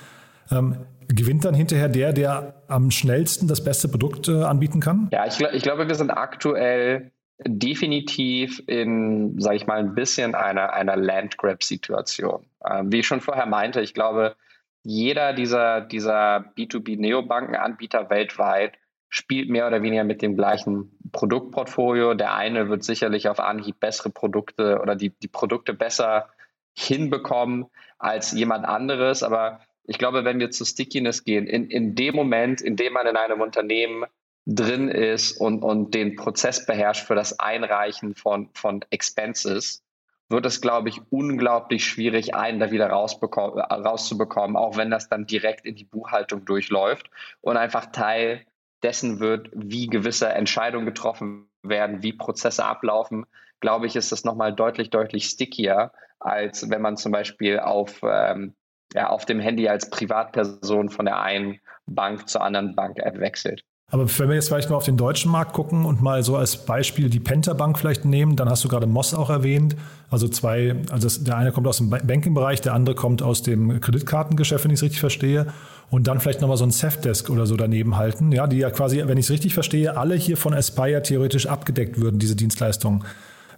ähm, 0.50 0.86
gewinnt 1.08 1.44
dann 1.44 1.54
hinterher 1.54 1.88
der, 1.88 2.12
der 2.12 2.62
am 2.68 2.90
schnellsten 2.90 3.48
das 3.48 3.62
beste 3.62 3.88
Produkt 3.88 4.28
äh, 4.28 4.42
anbieten 4.42 4.80
kann? 4.80 5.08
Ja, 5.12 5.26
ich, 5.26 5.40
ich 5.40 5.62
glaube, 5.62 5.88
wir 5.88 5.94
sind 5.94 6.10
aktuell 6.10 7.12
definitiv 7.44 8.62
in, 8.66 9.38
sage 9.40 9.56
ich 9.56 9.66
mal, 9.66 9.78
ein 9.78 9.94
bisschen 9.94 10.34
einer, 10.34 10.72
einer 10.72 10.96
Landgrab-Situation. 10.96 12.46
Ähm, 12.68 12.92
wie 12.92 13.00
ich 13.00 13.06
schon 13.06 13.20
vorher 13.20 13.46
meinte, 13.46 13.80
ich 13.80 13.94
glaube, 13.94 14.36
jeder 14.82 15.32
dieser, 15.32 15.80
dieser 15.80 16.52
B2B-Neobankenanbieter 16.56 18.08
weltweit 18.08 18.74
spielt 19.08 19.50
mehr 19.50 19.66
oder 19.66 19.82
weniger 19.82 20.04
mit 20.04 20.22
dem 20.22 20.36
gleichen 20.36 20.96
Produktportfolio. 21.12 22.14
Der 22.14 22.34
eine 22.34 22.68
wird 22.68 22.84
sicherlich 22.84 23.28
auf 23.28 23.40
Anhieb 23.40 23.80
bessere 23.80 24.10
Produkte 24.10 24.80
oder 24.80 24.96
die, 24.96 25.10
die 25.10 25.28
Produkte 25.28 25.74
besser 25.74 26.28
hinbekommen 26.76 27.66
als 27.98 28.32
jemand 28.32 28.66
anderes, 28.66 29.22
aber 29.22 29.60
ich 29.86 29.98
glaube, 29.98 30.24
wenn 30.24 30.38
wir 30.38 30.50
zu 30.50 30.64
Stickiness 30.64 31.24
gehen, 31.24 31.46
in, 31.46 31.70
in 31.70 31.94
dem 31.94 32.14
Moment, 32.14 32.60
in 32.60 32.76
dem 32.76 32.92
man 32.92 33.06
in 33.06 33.16
einem 33.16 33.40
Unternehmen 33.40 34.04
drin 34.46 34.88
ist 34.88 35.32
und, 35.32 35.62
und 35.62 35.94
den 35.94 36.16
Prozess 36.16 36.66
beherrscht 36.66 37.06
für 37.06 37.14
das 37.14 37.38
Einreichen 37.38 38.14
von, 38.14 38.48
von 38.54 38.84
Expenses, 38.90 39.82
wird 40.28 40.46
es, 40.46 40.60
glaube 40.60 40.88
ich, 40.88 41.00
unglaublich 41.10 41.84
schwierig, 41.84 42.34
einen 42.34 42.58
da 42.58 42.70
wieder 42.70 42.88
rauszubekommen, 42.88 44.56
auch 44.56 44.76
wenn 44.76 44.90
das 44.90 45.08
dann 45.08 45.26
direkt 45.26 45.64
in 45.64 45.76
die 45.76 45.84
Buchhaltung 45.84 46.44
durchläuft 46.44 47.10
und 47.40 47.56
einfach 47.56 47.86
Teil 47.86 48.44
dessen 48.82 49.20
wird, 49.20 49.50
wie 49.52 49.86
gewisse 49.86 50.28
Entscheidungen 50.28 50.86
getroffen 50.86 51.48
werden, 51.62 52.02
wie 52.02 52.12
Prozesse 52.12 52.64
ablaufen, 52.64 53.26
glaube 53.60 53.86
ich, 53.86 53.96
ist 53.96 54.12
das 54.12 54.24
nochmal 54.24 54.52
deutlich, 54.52 54.90
deutlich 54.90 55.26
stickier, 55.26 55.92
als 56.18 56.68
wenn 56.70 56.82
man 56.82 56.96
zum 56.96 57.12
Beispiel 57.12 57.60
auf 57.60 58.00
ähm, 58.02 58.54
ja, 58.94 59.08
auf 59.08 59.24
dem 59.24 59.40
Handy 59.40 59.68
als 59.68 59.90
Privatperson 59.90 60.88
von 60.88 61.06
der 61.06 61.20
einen 61.20 61.58
Bank 61.86 62.28
zur 62.28 62.42
anderen 62.42 62.74
Bank-App 62.74 63.18
wechselt. 63.20 63.64
Aber 63.88 64.08
wenn 64.18 64.28
wir 64.28 64.34
jetzt 64.34 64.48
vielleicht 64.48 64.68
mal 64.68 64.76
auf 64.76 64.84
den 64.84 64.96
deutschen 64.96 65.30
Markt 65.30 65.52
gucken 65.52 65.84
und 65.84 66.02
mal 66.02 66.24
so 66.24 66.36
als 66.36 66.56
Beispiel 66.66 67.08
die 67.08 67.20
Penta 67.20 67.52
Bank 67.52 67.78
vielleicht 67.78 68.04
nehmen, 68.04 68.34
dann 68.34 68.50
hast 68.50 68.64
du 68.64 68.68
gerade 68.68 68.88
Moss 68.88 69.14
auch 69.14 69.30
erwähnt. 69.30 69.76
Also 70.10 70.26
zwei, 70.26 70.74
also 70.90 71.06
das, 71.06 71.22
der 71.22 71.36
eine 71.36 71.52
kommt 71.52 71.68
aus 71.68 71.78
dem 71.78 71.90
Banking-Bereich, 71.90 72.60
der 72.60 72.74
andere 72.74 72.96
kommt 72.96 73.22
aus 73.22 73.42
dem 73.42 73.80
Kreditkartengeschäft, 73.80 74.64
wenn 74.64 74.72
ich 74.72 74.78
es 74.78 74.82
richtig 74.82 74.98
verstehe. 74.98 75.46
Und 75.88 76.08
dann 76.08 76.18
vielleicht 76.18 76.40
nochmal 76.40 76.56
so 76.56 76.64
ein 76.64 76.72
Safdesk 76.72 77.30
oder 77.30 77.46
so 77.46 77.54
daneben 77.54 77.96
halten, 77.96 78.32
ja, 78.32 78.48
die 78.48 78.58
ja 78.58 78.70
quasi, 78.70 79.00
wenn 79.06 79.18
ich 79.18 79.26
es 79.26 79.30
richtig 79.30 79.54
verstehe, 79.54 79.96
alle 79.96 80.16
hier 80.16 80.36
von 80.36 80.52
Aspire 80.52 81.02
theoretisch 81.02 81.46
abgedeckt 81.46 82.00
würden, 82.00 82.18
diese 82.18 82.34
Dienstleistungen. 82.34 83.04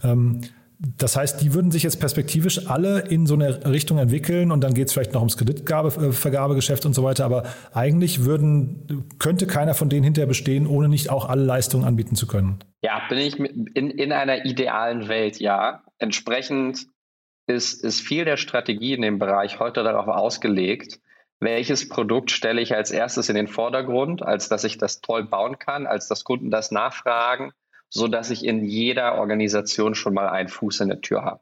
Ähm, 0.04 0.42
das 0.80 1.16
heißt, 1.16 1.42
die 1.42 1.54
würden 1.54 1.72
sich 1.72 1.82
jetzt 1.82 1.98
perspektivisch 1.98 2.68
alle 2.68 3.00
in 3.00 3.26
so 3.26 3.34
eine 3.34 3.66
Richtung 3.66 3.98
entwickeln 3.98 4.52
und 4.52 4.62
dann 4.62 4.74
geht 4.74 4.86
es 4.86 4.92
vielleicht 4.92 5.12
noch 5.12 5.20
ums 5.20 5.36
Kreditvergabegeschäft 5.36 6.86
und 6.86 6.94
so 6.94 7.02
weiter. 7.02 7.24
Aber 7.24 7.44
eigentlich 7.72 8.24
würden, 8.24 9.08
könnte 9.18 9.48
keiner 9.48 9.74
von 9.74 9.88
denen 9.88 10.04
hinterher 10.04 10.28
bestehen, 10.28 10.68
ohne 10.68 10.88
nicht 10.88 11.10
auch 11.10 11.28
alle 11.28 11.42
Leistungen 11.42 11.84
anbieten 11.84 12.14
zu 12.14 12.28
können. 12.28 12.60
Ja, 12.82 13.02
bin 13.08 13.18
ich 13.18 13.40
in, 13.40 13.90
in 13.90 14.12
einer 14.12 14.44
idealen 14.44 15.08
Welt, 15.08 15.40
ja. 15.40 15.82
Entsprechend 15.98 16.86
ist, 17.48 17.82
ist 17.82 18.00
viel 18.00 18.24
der 18.24 18.36
Strategie 18.36 18.92
in 18.92 19.02
dem 19.02 19.18
Bereich 19.18 19.58
heute 19.58 19.82
darauf 19.82 20.06
ausgelegt, 20.06 21.00
welches 21.40 21.88
Produkt 21.88 22.30
stelle 22.30 22.60
ich 22.60 22.76
als 22.76 22.92
erstes 22.92 23.28
in 23.28 23.34
den 23.34 23.48
Vordergrund, 23.48 24.22
als 24.22 24.48
dass 24.48 24.62
ich 24.62 24.78
das 24.78 25.00
toll 25.00 25.24
bauen 25.24 25.58
kann, 25.58 25.88
als 25.88 26.06
dass 26.06 26.22
Kunden 26.22 26.52
das 26.52 26.70
nachfragen 26.70 27.52
so 27.88 28.09
dass 28.09 28.31
ich 28.31 28.44
in 28.44 28.64
jeder 28.64 29.16
Organisation 29.16 29.94
schon 29.94 30.14
mal 30.14 30.29
einen 30.29 30.48
Fuß 30.48 30.81
in 30.81 30.88
der 30.88 31.01
Tür 31.01 31.24
habe. 31.24 31.40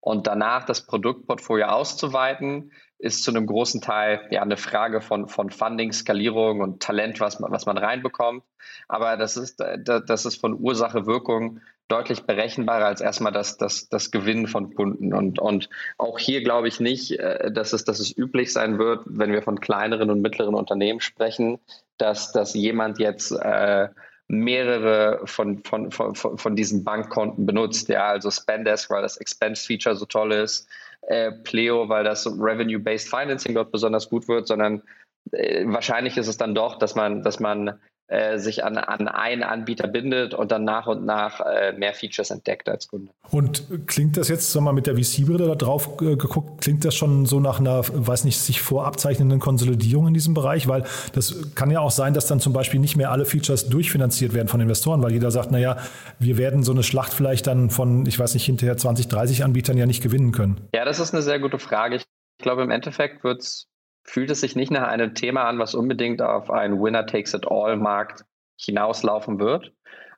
Und 0.00 0.26
danach 0.26 0.64
das 0.64 0.86
Produktportfolio 0.86 1.66
auszuweiten, 1.66 2.72
ist 2.98 3.22
zu 3.22 3.30
einem 3.30 3.46
großen 3.46 3.80
Teil 3.80 4.26
ja 4.30 4.42
eine 4.42 4.56
Frage 4.56 5.00
von, 5.00 5.28
von 5.28 5.50
Funding, 5.50 5.92
Skalierung 5.92 6.60
und 6.60 6.82
Talent, 6.82 7.20
was 7.20 7.38
man, 7.38 7.52
was 7.52 7.66
man 7.66 7.78
reinbekommt. 7.78 8.42
Aber 8.88 9.16
das 9.16 9.36
ist, 9.36 9.60
das 9.60 10.24
ist 10.24 10.40
von 10.40 10.58
Ursache 10.58 11.06
Wirkung 11.06 11.60
deutlich 11.88 12.24
berechenbarer 12.24 12.86
als 12.86 13.00
erstmal 13.00 13.32
das, 13.32 13.56
das, 13.56 13.88
das 13.88 14.10
Gewinnen 14.10 14.46
von 14.46 14.74
Kunden. 14.74 15.14
Und, 15.14 15.38
und 15.38 15.70
auch 15.96 16.18
hier 16.18 16.42
glaube 16.42 16.68
ich 16.68 16.80
nicht, 16.80 17.18
äh, 17.18 17.50
dass 17.50 17.72
es, 17.72 17.84
dass 17.84 17.98
es 17.98 18.16
üblich 18.16 18.52
sein 18.52 18.78
wird, 18.78 19.02
wenn 19.06 19.32
wir 19.32 19.42
von 19.42 19.60
kleineren 19.60 20.10
und 20.10 20.20
mittleren 20.20 20.54
Unternehmen 20.54 21.00
sprechen, 21.00 21.58
dass, 21.96 22.32
dass 22.32 22.54
jemand 22.54 22.98
jetzt 22.98 23.32
äh, 23.32 23.88
mehrere 24.28 25.22
von, 25.24 25.64
von, 25.64 25.90
von, 25.90 26.14
von 26.14 26.56
diesen 26.56 26.84
Bankkonten 26.84 27.46
benutzt. 27.46 27.88
Ja, 27.88 28.08
also 28.08 28.30
Spendesk, 28.30 28.90
weil 28.90 29.02
das 29.02 29.16
Expense-Feature 29.16 29.96
so 29.96 30.04
toll 30.04 30.32
ist, 30.32 30.68
äh, 31.02 31.32
Pleo, 31.32 31.88
weil 31.88 32.04
das 32.04 32.26
Revenue-Based 32.26 33.08
Financing 33.08 33.54
dort 33.54 33.72
besonders 33.72 34.10
gut 34.10 34.28
wird, 34.28 34.46
sondern 34.46 34.82
äh, 35.32 35.64
wahrscheinlich 35.66 36.16
ist 36.18 36.28
es 36.28 36.36
dann 36.36 36.54
doch, 36.54 36.78
dass 36.78 36.94
man, 36.94 37.22
dass 37.22 37.40
man 37.40 37.80
äh, 38.08 38.38
sich 38.38 38.64
an, 38.64 38.78
an 38.78 39.06
einen 39.06 39.42
Anbieter 39.42 39.86
bindet 39.86 40.32
und 40.32 40.50
dann 40.50 40.64
nach 40.64 40.86
und 40.86 41.04
nach 41.04 41.40
äh, 41.40 41.72
mehr 41.72 41.92
Features 41.92 42.30
entdeckt 42.30 42.68
als 42.68 42.88
Kunde. 42.88 43.12
Und 43.30 43.86
klingt 43.86 44.16
das 44.16 44.28
jetzt, 44.28 44.50
sag 44.50 44.62
mal, 44.62 44.72
mit 44.72 44.86
der 44.86 44.96
VC-Brille 44.96 45.46
da 45.46 45.54
drauf 45.54 46.00
äh, 46.00 46.16
geguckt, 46.16 46.62
klingt 46.62 46.86
das 46.86 46.94
schon 46.94 47.26
so 47.26 47.38
nach 47.38 47.60
einer, 47.60 47.82
weiß 47.86 48.24
nicht, 48.24 48.38
sich 48.38 48.62
vorabzeichnenden 48.62 49.40
Konsolidierung 49.40 50.08
in 50.08 50.14
diesem 50.14 50.32
Bereich? 50.32 50.68
Weil 50.68 50.84
das 51.12 51.54
kann 51.54 51.70
ja 51.70 51.80
auch 51.80 51.90
sein, 51.90 52.14
dass 52.14 52.26
dann 52.26 52.40
zum 52.40 52.54
Beispiel 52.54 52.80
nicht 52.80 52.96
mehr 52.96 53.10
alle 53.10 53.26
Features 53.26 53.68
durchfinanziert 53.68 54.32
werden 54.32 54.48
von 54.48 54.60
Investoren, 54.60 55.02
weil 55.02 55.12
jeder 55.12 55.30
sagt, 55.30 55.50
naja, 55.50 55.76
wir 56.18 56.38
werden 56.38 56.62
so 56.62 56.72
eine 56.72 56.82
Schlacht 56.82 57.12
vielleicht 57.12 57.46
dann 57.46 57.68
von, 57.68 58.06
ich 58.06 58.18
weiß 58.18 58.32
nicht, 58.32 58.46
hinterher 58.46 58.78
20, 58.78 59.08
30 59.08 59.44
Anbietern 59.44 59.76
ja 59.76 59.84
nicht 59.84 60.02
gewinnen 60.02 60.32
können. 60.32 60.68
Ja, 60.74 60.86
das 60.86 60.98
ist 60.98 61.12
eine 61.12 61.22
sehr 61.22 61.40
gute 61.40 61.58
Frage. 61.58 61.96
Ich 61.96 62.04
glaube, 62.38 62.62
im 62.62 62.70
Endeffekt 62.70 63.22
wird 63.22 63.42
es 63.42 63.68
fühlt 64.08 64.30
es 64.30 64.40
sich 64.40 64.56
nicht 64.56 64.70
nach 64.70 64.88
einem 64.88 65.14
Thema 65.14 65.44
an, 65.44 65.58
was 65.58 65.74
unbedingt 65.74 66.22
auf 66.22 66.50
einen 66.50 66.80
Winner-Takes-it-all-Markt 66.80 68.24
hinauslaufen 68.56 69.38
wird. 69.38 69.72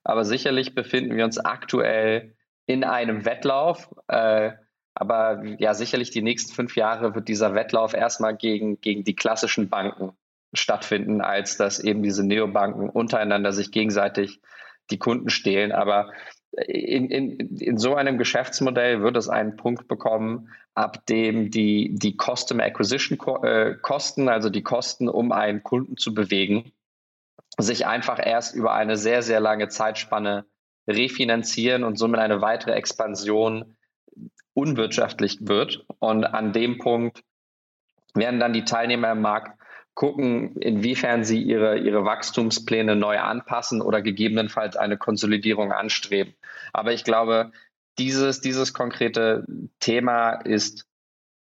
Aber 0.04 0.24
sicherlich 0.24 0.74
befinden 0.74 1.16
wir 1.16 1.24
uns 1.24 1.38
aktuell 1.38 2.36
in 2.66 2.84
einem 2.84 3.24
Wettlauf. 3.24 3.92
Äh, 4.06 4.52
aber 4.94 5.42
ja, 5.58 5.74
sicherlich 5.74 6.10
die 6.10 6.22
nächsten 6.22 6.54
fünf 6.54 6.76
Jahre 6.76 7.14
wird 7.14 7.28
dieser 7.28 7.54
Wettlauf 7.54 7.92
erstmal 7.92 8.36
gegen, 8.36 8.80
gegen 8.80 9.02
die 9.02 9.16
klassischen 9.16 9.68
Banken 9.68 10.12
stattfinden, 10.52 11.20
als 11.20 11.56
dass 11.56 11.80
eben 11.80 12.02
diese 12.02 12.24
Neobanken 12.24 12.88
untereinander 12.88 13.52
sich 13.52 13.72
gegenseitig 13.72 14.40
die 14.90 14.98
Kunden 14.98 15.30
stehlen. 15.30 15.72
Aber 15.72 16.12
in, 16.52 17.10
in, 17.10 17.58
in 17.58 17.78
so 17.78 17.94
einem 17.94 18.18
Geschäftsmodell 18.18 19.02
wird 19.02 19.16
es 19.16 19.28
einen 19.28 19.56
Punkt 19.56 19.88
bekommen, 19.88 20.48
ab 20.74 21.06
dem 21.06 21.50
die, 21.50 21.94
die 21.94 22.16
Customer 22.16 22.64
Acquisition 22.64 23.18
äh, 23.44 23.74
Kosten, 23.80 24.28
also 24.28 24.50
die 24.50 24.62
Kosten, 24.62 25.08
um 25.08 25.32
einen 25.32 25.62
Kunden 25.62 25.96
zu 25.96 26.12
bewegen, 26.12 26.72
sich 27.58 27.86
einfach 27.86 28.18
erst 28.24 28.54
über 28.54 28.72
eine 28.74 28.96
sehr, 28.96 29.22
sehr 29.22 29.40
lange 29.40 29.68
Zeitspanne 29.68 30.44
refinanzieren 30.88 31.84
und 31.84 31.96
somit 31.96 32.20
eine 32.20 32.40
weitere 32.40 32.72
Expansion 32.72 33.76
unwirtschaftlich 34.54 35.38
wird. 35.42 35.84
Und 35.98 36.24
an 36.24 36.52
dem 36.52 36.78
Punkt 36.78 37.22
werden 38.14 38.40
dann 38.40 38.52
die 38.52 38.64
Teilnehmer 38.64 39.12
im 39.12 39.20
Markt 39.20 39.60
gucken, 39.94 40.56
inwiefern 40.56 41.24
sie 41.24 41.42
ihre, 41.42 41.78
ihre 41.78 42.04
Wachstumspläne 42.04 42.96
neu 42.96 43.18
anpassen 43.18 43.82
oder 43.82 44.02
gegebenenfalls 44.02 44.76
eine 44.76 44.96
Konsolidierung 44.96 45.72
anstreben. 45.72 46.34
Aber 46.72 46.92
ich 46.92 47.04
glaube, 47.04 47.52
dieses, 47.98 48.40
dieses 48.40 48.72
konkrete 48.72 49.44
Thema 49.78 50.32
ist 50.32 50.86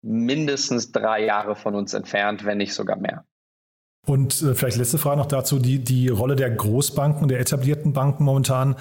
mindestens 0.04 0.92
drei 0.92 1.26
Jahre 1.26 1.56
von 1.56 1.76
uns 1.76 1.94
entfernt, 1.94 2.46
wenn 2.46 2.58
nicht 2.58 2.74
sogar 2.74 2.98
mehr. 2.98 3.26
Und 4.06 4.42
äh, 4.42 4.54
vielleicht 4.54 4.78
letzte 4.78 4.98
Frage 4.98 5.18
noch 5.18 5.28
dazu, 5.28 5.60
die, 5.60 5.80
die 5.80 6.10
Rolle 6.10 6.36
der 6.36 6.52
Großbanken, 6.52 7.28
der 7.30 7.40
etablierten 7.40 7.94
Banken 7.94 8.24
momentan. 8.26 8.76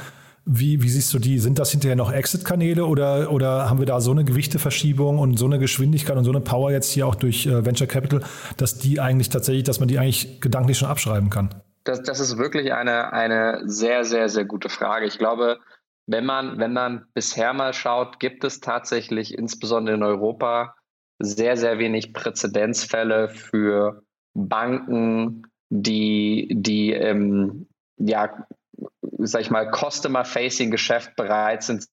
Wie, 0.44 0.83
wie 0.83 0.88
siehst 0.88 1.14
du 1.14 1.18
die? 1.18 1.38
Sind 1.38 1.59
das 1.59 1.70
hinterher 1.70 1.94
noch 1.94 2.12
Exit-Kanäle 2.12 2.87
oder, 2.87 3.31
oder 3.31 3.70
haben 3.70 3.78
wir 3.78 3.87
da 3.87 4.00
so 4.00 4.11
eine 4.11 4.24
Gewichteverschiebung 4.24 5.18
und 5.18 5.38
so 5.38 5.46
eine 5.46 5.59
Geschwindigkeit 5.59 6.16
und 6.16 6.24
so 6.24 6.33
eine 6.33 6.40
Power 6.40 6.72
jetzt 6.72 6.90
hier 6.90 7.07
auch 7.07 7.14
durch 7.14 7.46
äh, 7.46 7.64
Venture 7.64 7.87
Capital, 7.87 8.22
dass 8.57 8.78
die 8.78 8.98
eigentlich 8.98 9.28
tatsächlich, 9.28 9.64
dass 9.64 9.78
man 9.78 9.88
die 9.88 9.98
eigentlich 9.98 10.40
gedanklich 10.40 10.78
schon 10.78 10.88
abschreiben 10.88 11.31
kann? 11.31 11.55
Das, 11.85 12.02
das 12.02 12.18
ist 12.18 12.38
wirklich 12.38 12.72
eine, 12.72 13.12
eine 13.12 13.62
sehr, 13.66 14.05
sehr, 14.05 14.28
sehr 14.28 14.44
gute 14.44 14.68
Frage. 14.68 15.07
Ich 15.07 15.18
glaube, 15.18 15.59
wenn 16.07 16.24
man, 16.24 16.59
wenn 16.59 16.72
man 16.72 17.07
bisher 17.14 17.52
mal 17.52 17.72
schaut, 17.72 18.18
gibt 18.18 18.42
es 18.44 18.61
tatsächlich 18.61 19.38
insbesondere 19.38 19.96
in 19.96 20.02
Europa 20.02 20.74
sehr, 21.20 21.57
sehr 21.57 21.78
wenig 21.78 22.12
Präzedenzfälle 22.12 23.28
für 23.28 24.02
Banken, 24.35 25.42
die, 25.70 26.48
die 26.52 26.92
ähm, 26.92 27.68
ja, 27.96 28.46
sag 29.18 29.42
ich 29.42 29.51
mal, 29.51 29.71
Customer-Facing-Geschäft 29.71 31.16
bereit 31.16 31.62
sind, 31.62 31.87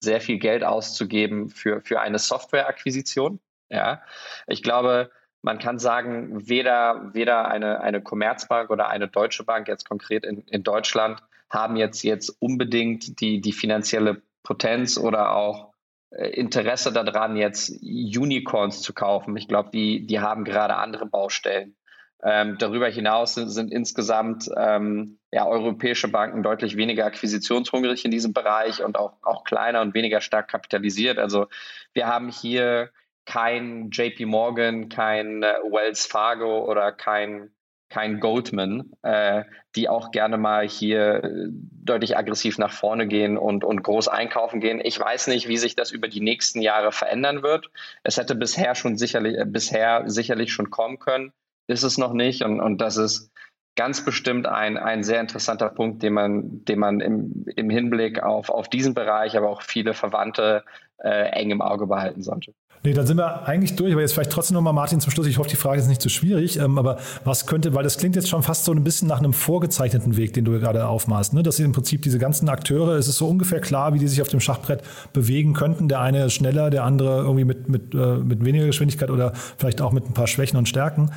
sehr 0.00 0.20
viel 0.20 0.38
Geld 0.38 0.64
auszugeben 0.64 1.48
für, 1.48 1.80
für 1.80 2.00
eine 2.00 2.18
Software-Akquisition. 2.18 3.40
Ja, 3.70 4.02
ich 4.46 4.62
glaube, 4.62 5.10
man 5.42 5.58
kann 5.58 5.78
sagen, 5.78 6.48
weder, 6.48 7.10
weder 7.14 7.48
eine, 7.48 7.80
eine 7.80 8.02
Commerzbank 8.02 8.70
oder 8.70 8.88
eine 8.88 9.08
Deutsche 9.08 9.44
Bank, 9.44 9.68
jetzt 9.68 9.88
konkret 9.88 10.24
in, 10.24 10.42
in 10.48 10.62
Deutschland, 10.62 11.22
haben 11.50 11.76
jetzt, 11.76 12.02
jetzt 12.02 12.30
unbedingt 12.40 13.20
die, 13.20 13.40
die 13.40 13.52
finanzielle 13.52 14.22
Potenz 14.42 14.98
oder 14.98 15.34
auch 15.34 15.72
äh, 16.10 16.28
Interesse 16.28 16.92
daran, 16.92 17.36
jetzt 17.36 17.70
Unicorns 17.82 18.82
zu 18.82 18.92
kaufen. 18.92 19.36
Ich 19.36 19.48
glaube, 19.48 19.70
die, 19.70 20.06
die 20.06 20.20
haben 20.20 20.44
gerade 20.44 20.76
andere 20.76 21.06
Baustellen. 21.06 21.76
Ähm, 22.24 22.56
darüber 22.58 22.88
hinaus 22.88 23.34
sind, 23.34 23.48
sind 23.48 23.72
insgesamt 23.72 24.48
ähm, 24.56 25.18
ja, 25.32 25.46
europäische 25.46 26.06
Banken 26.06 26.44
deutlich 26.44 26.76
weniger 26.76 27.04
akquisitionshungrig 27.04 28.04
in 28.04 28.12
diesem 28.12 28.32
Bereich 28.32 28.82
und 28.82 28.96
auch, 28.96 29.14
auch 29.22 29.42
kleiner 29.42 29.80
und 29.80 29.94
weniger 29.94 30.20
stark 30.20 30.48
kapitalisiert. 30.48 31.18
Also 31.18 31.46
wir 31.94 32.06
haben 32.06 32.30
hier 32.30 32.90
kein 33.24 33.90
JP 33.90 34.26
Morgan, 34.26 34.88
kein 34.88 35.42
äh, 35.42 35.54
Wells 35.70 36.06
Fargo 36.06 36.64
oder 36.64 36.92
kein, 36.92 37.50
kein 37.88 38.20
Goldman, 38.20 38.92
äh, 39.02 39.42
die 39.74 39.88
auch 39.88 40.12
gerne 40.12 40.38
mal 40.38 40.68
hier 40.68 41.24
äh, 41.24 41.48
deutlich 41.50 42.16
aggressiv 42.16 42.56
nach 42.58 42.72
vorne 42.72 43.08
gehen 43.08 43.36
und, 43.36 43.64
und 43.64 43.82
groß 43.82 44.06
einkaufen 44.06 44.60
gehen. 44.60 44.80
Ich 44.82 44.98
weiß 44.98 45.26
nicht, 45.26 45.48
wie 45.48 45.56
sich 45.56 45.74
das 45.74 45.90
über 45.90 46.06
die 46.06 46.20
nächsten 46.20 46.62
Jahre 46.62 46.92
verändern 46.92 47.42
wird. 47.42 47.68
Es 48.04 48.16
hätte 48.16 48.36
bisher 48.36 48.76
schon 48.76 48.96
sicherlich, 48.96 49.38
äh, 49.38 49.44
bisher 49.44 50.04
sicherlich 50.06 50.52
schon 50.52 50.70
kommen 50.70 51.00
können 51.00 51.32
ist 51.66 51.82
es 51.82 51.98
noch 51.98 52.12
nicht. 52.12 52.42
Und, 52.42 52.60
und 52.60 52.80
das 52.80 52.96
ist 52.96 53.30
ganz 53.76 54.04
bestimmt 54.04 54.46
ein, 54.46 54.76
ein 54.76 55.02
sehr 55.02 55.20
interessanter 55.20 55.70
Punkt, 55.70 56.02
den 56.02 56.12
man, 56.12 56.64
den 56.64 56.78
man 56.78 57.00
im, 57.00 57.46
im 57.56 57.70
Hinblick 57.70 58.22
auf, 58.22 58.50
auf 58.50 58.68
diesen 58.68 58.94
Bereich, 58.94 59.36
aber 59.36 59.48
auch 59.48 59.62
viele 59.62 59.94
Verwandte 59.94 60.64
äh, 60.98 61.30
eng 61.30 61.50
im 61.50 61.62
Auge 61.62 61.86
behalten 61.86 62.22
sollte. 62.22 62.52
Nee, 62.84 62.94
dann 62.94 63.06
sind 63.06 63.16
wir 63.16 63.46
eigentlich 63.46 63.76
durch, 63.76 63.92
aber 63.92 64.00
jetzt 64.00 64.12
vielleicht 64.12 64.32
trotzdem 64.32 64.56
nochmal, 64.56 64.72
Martin, 64.72 64.98
zum 64.98 65.12
Schluss. 65.12 65.28
Ich 65.28 65.38
hoffe, 65.38 65.48
die 65.48 65.56
Frage 65.56 65.78
ist 65.78 65.86
nicht 65.86 66.02
zu 66.02 66.08
schwierig, 66.08 66.58
ähm, 66.58 66.78
aber 66.78 66.98
was 67.22 67.46
könnte, 67.46 67.74
weil 67.74 67.84
das 67.84 67.96
klingt 67.96 68.16
jetzt 68.16 68.28
schon 68.28 68.42
fast 68.42 68.64
so 68.64 68.72
ein 68.72 68.82
bisschen 68.82 69.06
nach 69.06 69.20
einem 69.20 69.32
vorgezeichneten 69.32 70.16
Weg, 70.16 70.32
den 70.32 70.44
du 70.44 70.58
gerade 70.58 70.88
aufmachst, 70.88 71.32
ne? 71.32 71.44
dass 71.44 71.60
im 71.60 71.70
Prinzip 71.70 72.02
diese 72.02 72.18
ganzen 72.18 72.48
Akteure, 72.48 72.96
es 72.96 73.06
ist 73.06 73.18
so 73.18 73.28
ungefähr 73.28 73.60
klar, 73.60 73.94
wie 73.94 74.00
die 74.00 74.08
sich 74.08 74.20
auf 74.20 74.26
dem 74.26 74.40
Schachbrett 74.40 74.82
bewegen 75.12 75.52
könnten. 75.52 75.86
Der 75.86 76.00
eine 76.00 76.28
schneller, 76.28 76.70
der 76.70 76.82
andere 76.82 77.20
irgendwie 77.20 77.44
mit, 77.44 77.68
mit, 77.68 77.94
äh, 77.94 78.16
mit 78.16 78.44
weniger 78.44 78.66
Geschwindigkeit 78.66 79.10
oder 79.10 79.32
vielleicht 79.58 79.80
auch 79.80 79.92
mit 79.92 80.04
ein 80.08 80.14
paar 80.14 80.26
Schwächen 80.26 80.58
und 80.58 80.68
Stärken. 80.68 81.12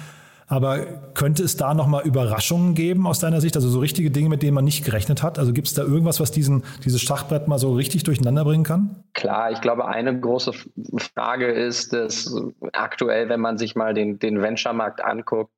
Aber 0.48 0.86
könnte 1.14 1.44
es 1.44 1.58
da 1.58 1.74
nochmal 1.74 2.06
Überraschungen 2.06 2.76
geben 2.76 3.08
aus 3.08 3.20
deiner 3.20 3.42
Sicht? 3.42 3.56
Also 3.56 3.68
so 3.68 3.80
richtige 3.80 4.12
Dinge, 4.12 4.30
mit 4.30 4.44
denen 4.44 4.54
man 4.54 4.66
nicht 4.66 4.86
gerechnet 4.86 5.24
hat? 5.24 5.40
Also 5.40 5.54
gibt 5.54 5.68
es 5.68 5.74
da 5.74 5.82
irgendwas, 5.82 6.20
was 6.20 6.32
diesen, 6.32 6.64
dieses 6.84 7.02
Schachbrett 7.02 7.48
mal 7.48 7.58
so 7.58 7.74
richtig 7.74 8.04
durcheinander 8.04 8.44
bringen 8.46 8.64
kann? 8.64 9.04
Klar, 9.14 9.52
ich 9.52 9.62
glaube, 9.62 9.88
eine 9.88 10.20
große 10.20 10.54
Frage 10.98 11.52
ist, 11.52 11.94
dass 11.94 12.32
aktuell, 12.74 13.28
wenn 13.30 13.40
man 13.40 13.58
sich 13.58 13.76
mal 13.76 13.94
den, 13.94 14.20
den 14.20 14.42
Venture-Markt 14.42 15.04
anguckt, 15.04 15.52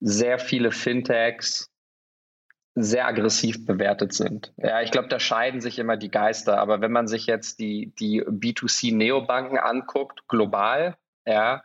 sehr 0.00 0.38
viele 0.38 0.70
Fintechs 0.70 1.68
sehr 2.74 3.06
aggressiv 3.06 3.66
bewertet 3.66 4.14
sind. 4.14 4.54
Ja, 4.56 4.80
ich 4.80 4.90
glaube, 4.90 5.08
da 5.08 5.20
scheiden 5.20 5.60
sich 5.60 5.78
immer 5.78 5.96
die 5.96 6.10
Geister. 6.10 6.58
Aber 6.58 6.80
wenn 6.80 6.92
man 6.92 7.06
sich 7.06 7.26
jetzt 7.26 7.58
die, 7.58 7.92
die 7.98 8.22
B2C-Neobanken 8.22 9.58
anguckt, 9.58 10.26
global, 10.28 10.96
ja, 11.26 11.62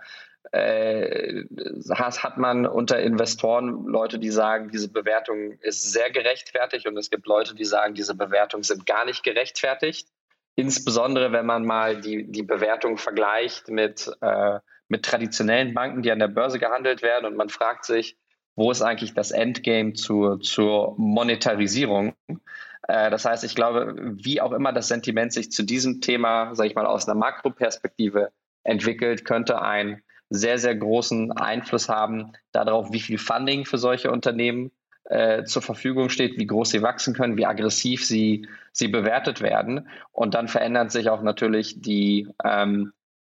äh, 0.52 1.44
hat, 1.92 2.38
man 2.38 2.66
unter 2.66 3.00
Investoren 3.00 3.86
Leute, 3.86 4.20
die 4.20 4.30
sagen, 4.30 4.70
diese 4.72 4.90
Bewertung 4.90 5.54
ist 5.62 5.92
sehr 5.92 6.10
gerechtfertigt 6.12 6.88
und 6.88 6.98
es 6.98 7.10
gibt 7.10 7.28
Leute, 7.28 7.56
die 7.56 7.66
sagen, 7.66 7.94
diese 7.94 8.16
Bewertungen 8.16 8.64
sind 8.64 8.86
gar 8.86 9.06
nicht 9.06 9.24
gerechtfertigt. 9.24 10.08
Insbesondere 10.56 11.32
wenn 11.32 11.46
man 11.46 11.66
mal 11.66 12.02
die, 12.02 12.32
die 12.32 12.44
Bewertung 12.44 12.98
vergleicht 12.98 13.70
mit, 13.70 14.12
äh, 14.22 14.60
mit 14.88 15.04
traditionellen 15.04 15.74
Banken, 15.74 16.02
die 16.02 16.12
an 16.12 16.20
der 16.20 16.28
Börse 16.28 16.60
gehandelt 16.60 17.02
werden 17.02 17.26
und 17.26 17.36
man 17.36 17.50
fragt 17.50 17.86
sich, 17.86 18.18
wo 18.56 18.72
ist 18.72 18.82
eigentlich 18.82 19.14
das 19.14 19.32
Endgame 19.32 19.94
zur, 19.94 20.40
zur 20.40 20.96
Monetarisierung? 20.98 22.16
Äh, 22.88 23.12
das 23.12 23.26
heißt, 23.26 23.44
ich 23.44 23.54
glaube, 23.54 23.96
wie 23.98 24.42
auch 24.42 24.52
immer 24.52 24.74
das 24.74 24.88
Sentiment 24.88 25.32
sich 25.32 25.52
zu 25.52 25.64
diesem 25.64 26.02
Thema, 26.02 26.56
sage 26.56 26.70
ich 26.70 26.76
mal, 26.76 26.88
aus 26.88 27.08
einer 27.08 27.20
Makroperspektive 27.20 28.32
entwickelt, 28.64 29.26
könnte 29.26 29.62
ein 29.62 30.02
sehr, 30.30 30.58
sehr 30.58 30.76
großen 30.76 31.32
Einfluss 31.32 31.88
haben 31.90 32.34
darauf, 32.52 32.92
wie 32.92 33.00
viel 33.00 33.18
Funding 33.18 33.66
für 33.66 33.78
solche 33.78 34.12
Unternehmen 34.12 34.72
äh, 35.06 35.46
zur 35.46 35.62
Verfügung 35.62 36.10
steht, 36.10 36.38
wie 36.38 36.48
groß 36.48 36.70
sie 36.70 36.82
wachsen 36.82 37.14
können, 37.14 37.38
wie 37.38 37.46
aggressiv 37.46 38.06
sie, 38.06 38.46
sie 38.74 38.90
bewertet 38.90 39.40
werden. 39.42 39.88
Und 40.12 40.34
dann 40.34 40.50
verändern 40.50 40.90
sich 40.90 41.10
auch 41.10 41.22
natürlich 41.22 41.82
die, 41.82 42.28
ähm, 42.44 42.92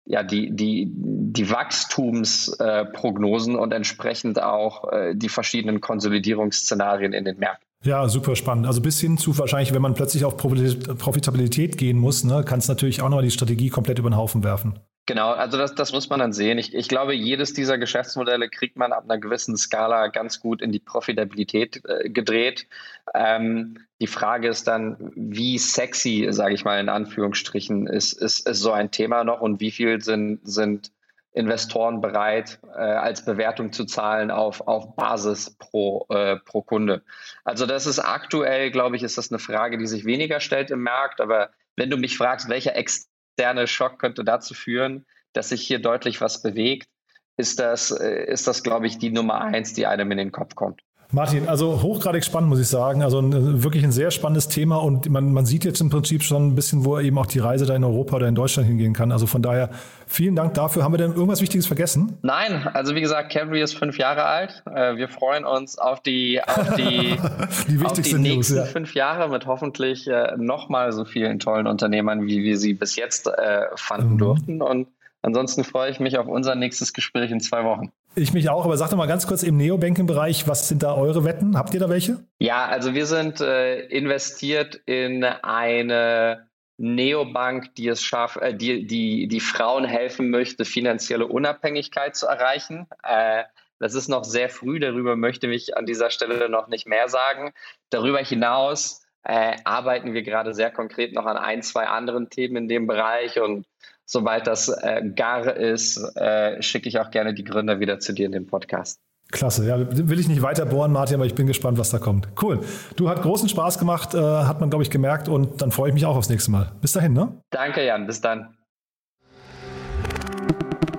ja, 0.05 0.23
die, 0.23 0.53
die, 0.53 0.89
die 0.91 1.49
Wachstumsprognosen 1.49 3.55
äh, 3.55 3.57
und 3.57 3.71
entsprechend 3.71 4.41
auch 4.41 4.91
äh, 4.91 5.15
die 5.15 5.29
verschiedenen 5.29 5.79
Konsolidierungsszenarien 5.79 7.13
in 7.13 7.23
den 7.23 7.37
Märkten. 7.37 7.65
Ja, 7.83 8.07
super 8.09 8.35
spannend. 8.35 8.67
Also 8.67 8.81
bis 8.81 8.99
hin 8.99 9.17
zu 9.17 9.37
wahrscheinlich, 9.39 9.73
wenn 9.73 9.81
man 9.81 9.95
plötzlich 9.95 10.25
auf 10.25 10.37
Profitabilität 10.37 11.77
gehen 11.77 11.97
muss, 11.97 12.23
ne, 12.23 12.43
kann 12.43 12.59
es 12.59 12.67
natürlich 12.67 13.01
auch 13.01 13.09
nochmal 13.09 13.23
die 13.23 13.31
Strategie 13.31 13.69
komplett 13.69 13.97
über 13.97 14.09
den 14.09 14.17
Haufen 14.17 14.43
werfen. 14.43 14.79
Genau, 15.11 15.31
also 15.31 15.57
das, 15.57 15.75
das 15.75 15.91
muss 15.91 16.09
man 16.09 16.21
dann 16.21 16.31
sehen. 16.31 16.57
Ich, 16.57 16.73
ich 16.73 16.87
glaube, 16.87 17.13
jedes 17.13 17.51
dieser 17.51 17.77
Geschäftsmodelle 17.77 18.47
kriegt 18.47 18.77
man 18.77 18.93
ab 18.93 19.03
einer 19.03 19.17
gewissen 19.17 19.57
Skala 19.57 20.07
ganz 20.07 20.39
gut 20.39 20.61
in 20.61 20.71
die 20.71 20.79
Profitabilität 20.79 21.81
äh, 21.83 22.09
gedreht. 22.09 22.65
Ähm, 23.13 23.75
die 23.99 24.07
Frage 24.07 24.47
ist 24.47 24.69
dann, 24.69 25.11
wie 25.17 25.57
sexy, 25.57 26.27
sage 26.29 26.53
ich 26.53 26.63
mal 26.63 26.79
in 26.79 26.87
Anführungsstrichen, 26.87 27.87
ist, 27.87 28.13
ist, 28.13 28.47
ist 28.47 28.61
so 28.61 28.71
ein 28.71 28.89
Thema 28.89 29.25
noch 29.25 29.41
und 29.41 29.59
wie 29.59 29.71
viel 29.71 29.99
sind, 29.99 30.47
sind 30.47 30.93
Investoren 31.33 31.99
bereit, 31.99 32.59
äh, 32.73 32.79
als 32.79 33.25
Bewertung 33.25 33.73
zu 33.73 33.83
zahlen 33.83 34.31
auf, 34.31 34.65
auf 34.65 34.95
Basis 34.95 35.57
pro, 35.59 36.05
äh, 36.07 36.37
pro 36.37 36.61
Kunde. 36.61 37.03
Also 37.43 37.65
das 37.65 37.85
ist 37.85 37.99
aktuell, 37.99 38.71
glaube 38.71 38.95
ich, 38.95 39.03
ist 39.03 39.17
das 39.17 39.29
eine 39.29 39.39
Frage, 39.39 39.77
die 39.77 39.87
sich 39.87 40.05
weniger 40.05 40.39
stellt 40.39 40.71
im 40.71 40.83
Markt. 40.83 41.19
Aber 41.19 41.49
wenn 41.75 41.89
du 41.89 41.97
mich 41.97 42.17
fragst, 42.17 42.47
welcher 42.47 42.77
Ex 42.77 43.10
externe 43.31 43.67
Schock 43.67 43.99
könnte 43.99 44.23
dazu 44.23 44.53
führen, 44.53 45.05
dass 45.33 45.49
sich 45.49 45.61
hier 45.65 45.79
deutlich 45.79 46.21
was 46.21 46.41
bewegt, 46.41 46.89
ist 47.37 47.59
das, 47.59 47.91
äh, 47.91 48.25
ist 48.25 48.47
das 48.47 48.63
glaube 48.63 48.87
ich, 48.87 48.97
die 48.97 49.09
Nummer 49.09 49.41
eins, 49.41 49.73
die 49.73 49.87
einem 49.87 50.11
in 50.11 50.17
den 50.17 50.31
Kopf 50.31 50.55
kommt. 50.55 50.81
Martin, 51.13 51.49
also 51.49 51.81
hochgradig 51.81 52.23
spannend, 52.23 52.49
muss 52.49 52.59
ich 52.59 52.67
sagen. 52.67 53.03
Also 53.03 53.19
ein, 53.19 53.63
wirklich 53.63 53.83
ein 53.83 53.91
sehr 53.91 54.11
spannendes 54.11 54.47
Thema 54.47 54.77
und 54.77 55.09
man, 55.09 55.33
man 55.33 55.45
sieht 55.45 55.65
jetzt 55.65 55.81
im 55.81 55.89
Prinzip 55.89 56.23
schon 56.23 56.47
ein 56.47 56.55
bisschen, 56.55 56.85
wo 56.85 56.99
eben 56.99 57.17
auch 57.17 57.25
die 57.25 57.39
Reise 57.39 57.65
da 57.65 57.75
in 57.75 57.83
Europa 57.83 58.15
oder 58.15 58.27
in 58.27 58.35
Deutschland 58.35 58.67
hingehen 58.67 58.93
kann. 58.93 59.11
Also 59.11 59.27
von 59.27 59.41
daher 59.41 59.69
vielen 60.07 60.35
Dank 60.35 60.53
dafür. 60.53 60.83
Haben 60.83 60.93
wir 60.93 60.97
denn 60.97 61.11
irgendwas 61.11 61.41
Wichtiges 61.41 61.67
vergessen? 61.67 62.17
Nein, 62.21 62.67
also 62.73 62.95
wie 62.95 63.01
gesagt, 63.01 63.31
Cavalry 63.31 63.61
ist 63.61 63.73
fünf 63.73 63.97
Jahre 63.97 64.23
alt. 64.23 64.63
Äh, 64.73 64.95
wir 64.95 65.09
freuen 65.09 65.43
uns 65.43 65.77
auf 65.77 66.01
die, 66.01 66.41
auf 66.41 66.75
die, 66.75 67.17
die, 67.67 67.85
auf 67.85 67.93
die 67.93 68.01
nächsten 68.01 68.21
News, 68.21 68.49
ja. 68.49 68.63
fünf 68.63 68.93
Jahre 68.93 69.29
mit 69.29 69.45
hoffentlich 69.45 70.07
äh, 70.07 70.35
nochmal 70.37 70.93
so 70.93 71.03
vielen 71.03 71.39
tollen 71.39 71.67
Unternehmern, 71.67 72.25
wie 72.25 72.43
wir 72.43 72.57
sie 72.57 72.73
bis 72.73 72.95
jetzt 72.95 73.27
äh, 73.27 73.63
fanden 73.75 74.13
mhm. 74.13 74.17
durften. 74.17 74.61
Und 74.61 74.87
ansonsten 75.21 75.63
freue 75.63 75.91
ich 75.91 75.99
mich 75.99 76.17
auf 76.17 76.27
unser 76.27 76.55
nächstes 76.55 76.93
Gespräch 76.93 77.31
in 77.31 77.39
zwei 77.39 77.63
Wochen. 77.63 77.91
Ich 78.15 78.33
mich 78.33 78.49
auch, 78.49 78.65
aber 78.65 78.75
sag 78.75 78.89
doch 78.89 78.97
mal 78.97 79.07
ganz 79.07 79.25
kurz 79.25 79.43
im 79.43 79.57
Neobanking-Bereich, 79.57 80.47
was 80.47 80.67
sind 80.67 80.83
da 80.83 80.95
eure 80.95 81.23
Wetten? 81.23 81.57
Habt 81.57 81.73
ihr 81.73 81.79
da 81.79 81.89
welche? 81.89 82.25
Ja, 82.39 82.65
also 82.65 82.93
wir 82.93 83.05
sind 83.05 83.39
äh, 83.39 83.85
investiert 83.85 84.75
in 84.85 85.23
eine 85.23 86.49
Neobank, 86.77 87.75
die 87.75 87.87
es 87.87 88.03
schafft, 88.03 88.37
äh, 88.37 88.53
die, 88.53 88.85
die, 88.85 89.27
die 89.27 89.39
Frauen 89.39 89.85
helfen 89.85 90.29
möchte, 90.29 90.65
finanzielle 90.65 91.27
Unabhängigkeit 91.27 92.15
zu 92.15 92.27
erreichen. 92.27 92.87
Äh, 93.03 93.43
das 93.79 93.95
ist 93.95 94.09
noch 94.09 94.23
sehr 94.23 94.49
früh, 94.49 94.79
darüber 94.79 95.15
möchte 95.15 95.47
ich 95.47 95.77
an 95.77 95.85
dieser 95.85 96.09
Stelle 96.09 96.49
noch 96.49 96.67
nicht 96.67 96.87
mehr 96.87 97.07
sagen. 97.07 97.51
Darüber 97.89 98.19
hinaus 98.19 99.01
äh, 99.23 99.55
arbeiten 99.63 100.13
wir 100.13 100.23
gerade 100.23 100.53
sehr 100.53 100.71
konkret 100.71 101.13
noch 101.13 101.25
an 101.25 101.37
ein, 101.37 101.61
zwei 101.61 101.87
anderen 101.87 102.29
Themen 102.29 102.57
in 102.57 102.67
dem 102.67 102.87
Bereich 102.87 103.39
und 103.39 103.65
sobald 104.05 104.47
das 104.47 104.69
äh, 104.69 105.01
gar 105.15 105.55
ist, 105.55 105.97
äh, 106.15 106.61
schicke 106.61 106.89
ich 106.89 106.99
auch 106.99 107.11
gerne 107.11 107.33
die 107.33 107.43
Gründer 107.43 107.79
wieder 107.79 107.99
zu 107.99 108.13
dir 108.13 108.25
in 108.25 108.31
den 108.31 108.47
Podcast. 108.47 108.99
Klasse, 109.31 109.65
ja, 109.65 109.77
will 109.79 110.19
ich 110.19 110.27
nicht 110.27 110.41
weiter 110.41 110.65
bohren, 110.65 110.91
Martin, 110.91 111.15
aber 111.15 111.25
ich 111.25 111.35
bin 111.35 111.47
gespannt, 111.47 111.77
was 111.77 111.89
da 111.89 111.99
kommt. 111.99 112.27
Cool. 112.41 112.59
Du 112.97 113.09
hat 113.09 113.21
großen 113.21 113.47
Spaß 113.47 113.79
gemacht, 113.79 114.13
äh, 114.13 114.19
hat 114.19 114.59
man, 114.59 114.69
glaube 114.69 114.83
ich, 114.83 114.89
gemerkt 114.89 115.29
und 115.29 115.61
dann 115.61 115.71
freue 115.71 115.89
ich 115.89 115.93
mich 115.93 116.05
auch 116.05 116.17
aufs 116.17 116.29
nächste 116.29 116.51
Mal. 116.51 116.73
Bis 116.81 116.91
dahin, 116.91 117.13
ne? 117.13 117.41
Danke, 117.49 117.85
Jan, 117.85 118.05
bis 118.05 118.19
dann. 118.19 118.55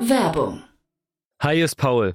Werbung. 0.00 0.62
Hi, 1.42 1.60
ist 1.60 1.76
Paul. 1.76 2.14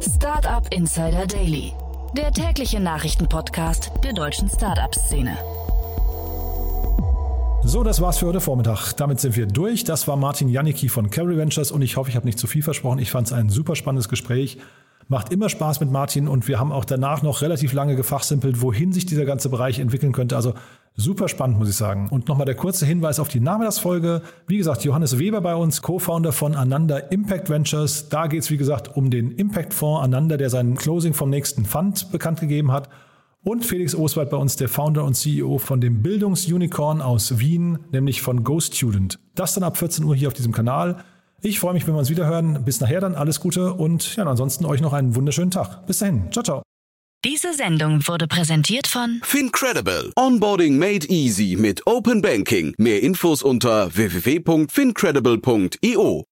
Startup 0.00 0.62
Insider 0.72 1.26
Daily, 1.26 1.72
der 2.16 2.30
tägliche 2.30 2.78
Nachrichtenpodcast 2.78 3.90
der 4.04 4.12
deutschen 4.12 4.48
Startup-Szene. 4.48 5.36
So, 7.64 7.82
das 7.82 8.00
war's 8.00 8.18
für 8.18 8.26
heute 8.26 8.40
Vormittag. 8.40 8.92
Damit 8.92 9.18
sind 9.18 9.34
wir 9.36 9.46
durch. 9.46 9.82
Das 9.82 10.06
war 10.06 10.16
Martin 10.16 10.48
Janicki 10.48 10.88
von 10.88 11.10
Carry 11.10 11.36
Ventures 11.36 11.72
und 11.72 11.82
ich 11.82 11.96
hoffe, 11.96 12.10
ich 12.10 12.16
habe 12.16 12.26
nicht 12.26 12.38
zu 12.38 12.46
viel 12.46 12.62
versprochen. 12.62 13.00
Ich 13.00 13.10
fand 13.10 13.26
es 13.26 13.32
ein 13.32 13.50
super 13.50 13.74
spannendes 13.74 14.08
Gespräch. 14.08 14.58
Macht 15.10 15.32
immer 15.32 15.48
Spaß 15.48 15.80
mit 15.80 15.90
Martin 15.90 16.28
und 16.28 16.48
wir 16.48 16.60
haben 16.60 16.70
auch 16.70 16.84
danach 16.84 17.22
noch 17.22 17.40
relativ 17.40 17.72
lange 17.72 17.96
gefachsimpelt, 17.96 18.60
wohin 18.60 18.92
sich 18.92 19.06
dieser 19.06 19.24
ganze 19.24 19.48
Bereich 19.48 19.78
entwickeln 19.78 20.12
könnte. 20.12 20.36
Also 20.36 20.52
super 20.96 21.28
spannend, 21.28 21.58
muss 21.58 21.70
ich 21.70 21.76
sagen. 21.76 22.08
Und 22.10 22.28
nochmal 22.28 22.44
der 22.44 22.56
kurze 22.56 22.84
Hinweis 22.84 23.18
auf 23.18 23.28
die 23.28 23.40
Name 23.40 23.64
der 23.64 23.72
Folge. 23.72 24.20
Wie 24.46 24.58
gesagt, 24.58 24.84
Johannes 24.84 25.18
Weber 25.18 25.40
bei 25.40 25.54
uns, 25.54 25.80
Co-Founder 25.80 26.32
von 26.32 26.54
Ananda 26.54 26.98
Impact 26.98 27.48
Ventures. 27.48 28.10
Da 28.10 28.26
geht 28.26 28.42
es, 28.42 28.50
wie 28.50 28.58
gesagt, 28.58 28.98
um 28.98 29.10
den 29.10 29.30
Impact-Fonds 29.30 30.04
Ananda, 30.04 30.36
der 30.36 30.50
seinen 30.50 30.76
Closing 30.76 31.14
vom 31.14 31.30
nächsten 31.30 31.64
Fund 31.64 32.12
bekannt 32.12 32.40
gegeben 32.40 32.70
hat. 32.70 32.90
Und 33.42 33.64
Felix 33.64 33.94
Oswald 33.94 34.28
bei 34.28 34.36
uns, 34.36 34.56
der 34.56 34.68
Founder 34.68 35.04
und 35.04 35.14
CEO 35.14 35.56
von 35.56 35.80
dem 35.80 36.02
Bildungsunicorn 36.02 37.00
aus 37.00 37.38
Wien, 37.38 37.78
nämlich 37.92 38.20
von 38.20 38.44
GoStudent. 38.44 39.18
Das 39.34 39.54
dann 39.54 39.64
ab 39.64 39.78
14 39.78 40.04
Uhr 40.04 40.14
hier 40.14 40.28
auf 40.28 40.34
diesem 40.34 40.52
Kanal. 40.52 40.96
Ich 41.42 41.60
freue 41.60 41.74
mich, 41.74 41.86
wenn 41.86 41.94
wir 41.94 41.98
uns 41.98 42.10
wieder 42.10 42.26
hören. 42.26 42.64
Bis 42.64 42.80
nachher 42.80 43.00
dann 43.00 43.14
alles 43.14 43.38
Gute 43.40 43.74
und 43.74 44.16
ja, 44.16 44.24
ansonsten 44.24 44.66
euch 44.66 44.80
noch 44.80 44.92
einen 44.92 45.14
wunderschönen 45.14 45.52
Tag. 45.52 45.86
Bis 45.86 45.98
dahin. 45.98 46.32
Ciao, 46.32 46.42
ciao. 46.42 46.62
Diese 47.24 47.52
Sendung 47.52 48.06
wurde 48.06 48.28
präsentiert 48.28 48.86
von 48.86 49.20
Fincredible. 49.24 50.12
Onboarding 50.16 50.78
made 50.78 51.04
easy 51.08 51.56
mit 51.58 51.84
Open 51.86 52.22
Banking. 52.22 52.74
Mehr 52.78 53.02
Infos 53.02 53.42
unter 53.42 53.92
www.fincredible.io. 53.94 56.27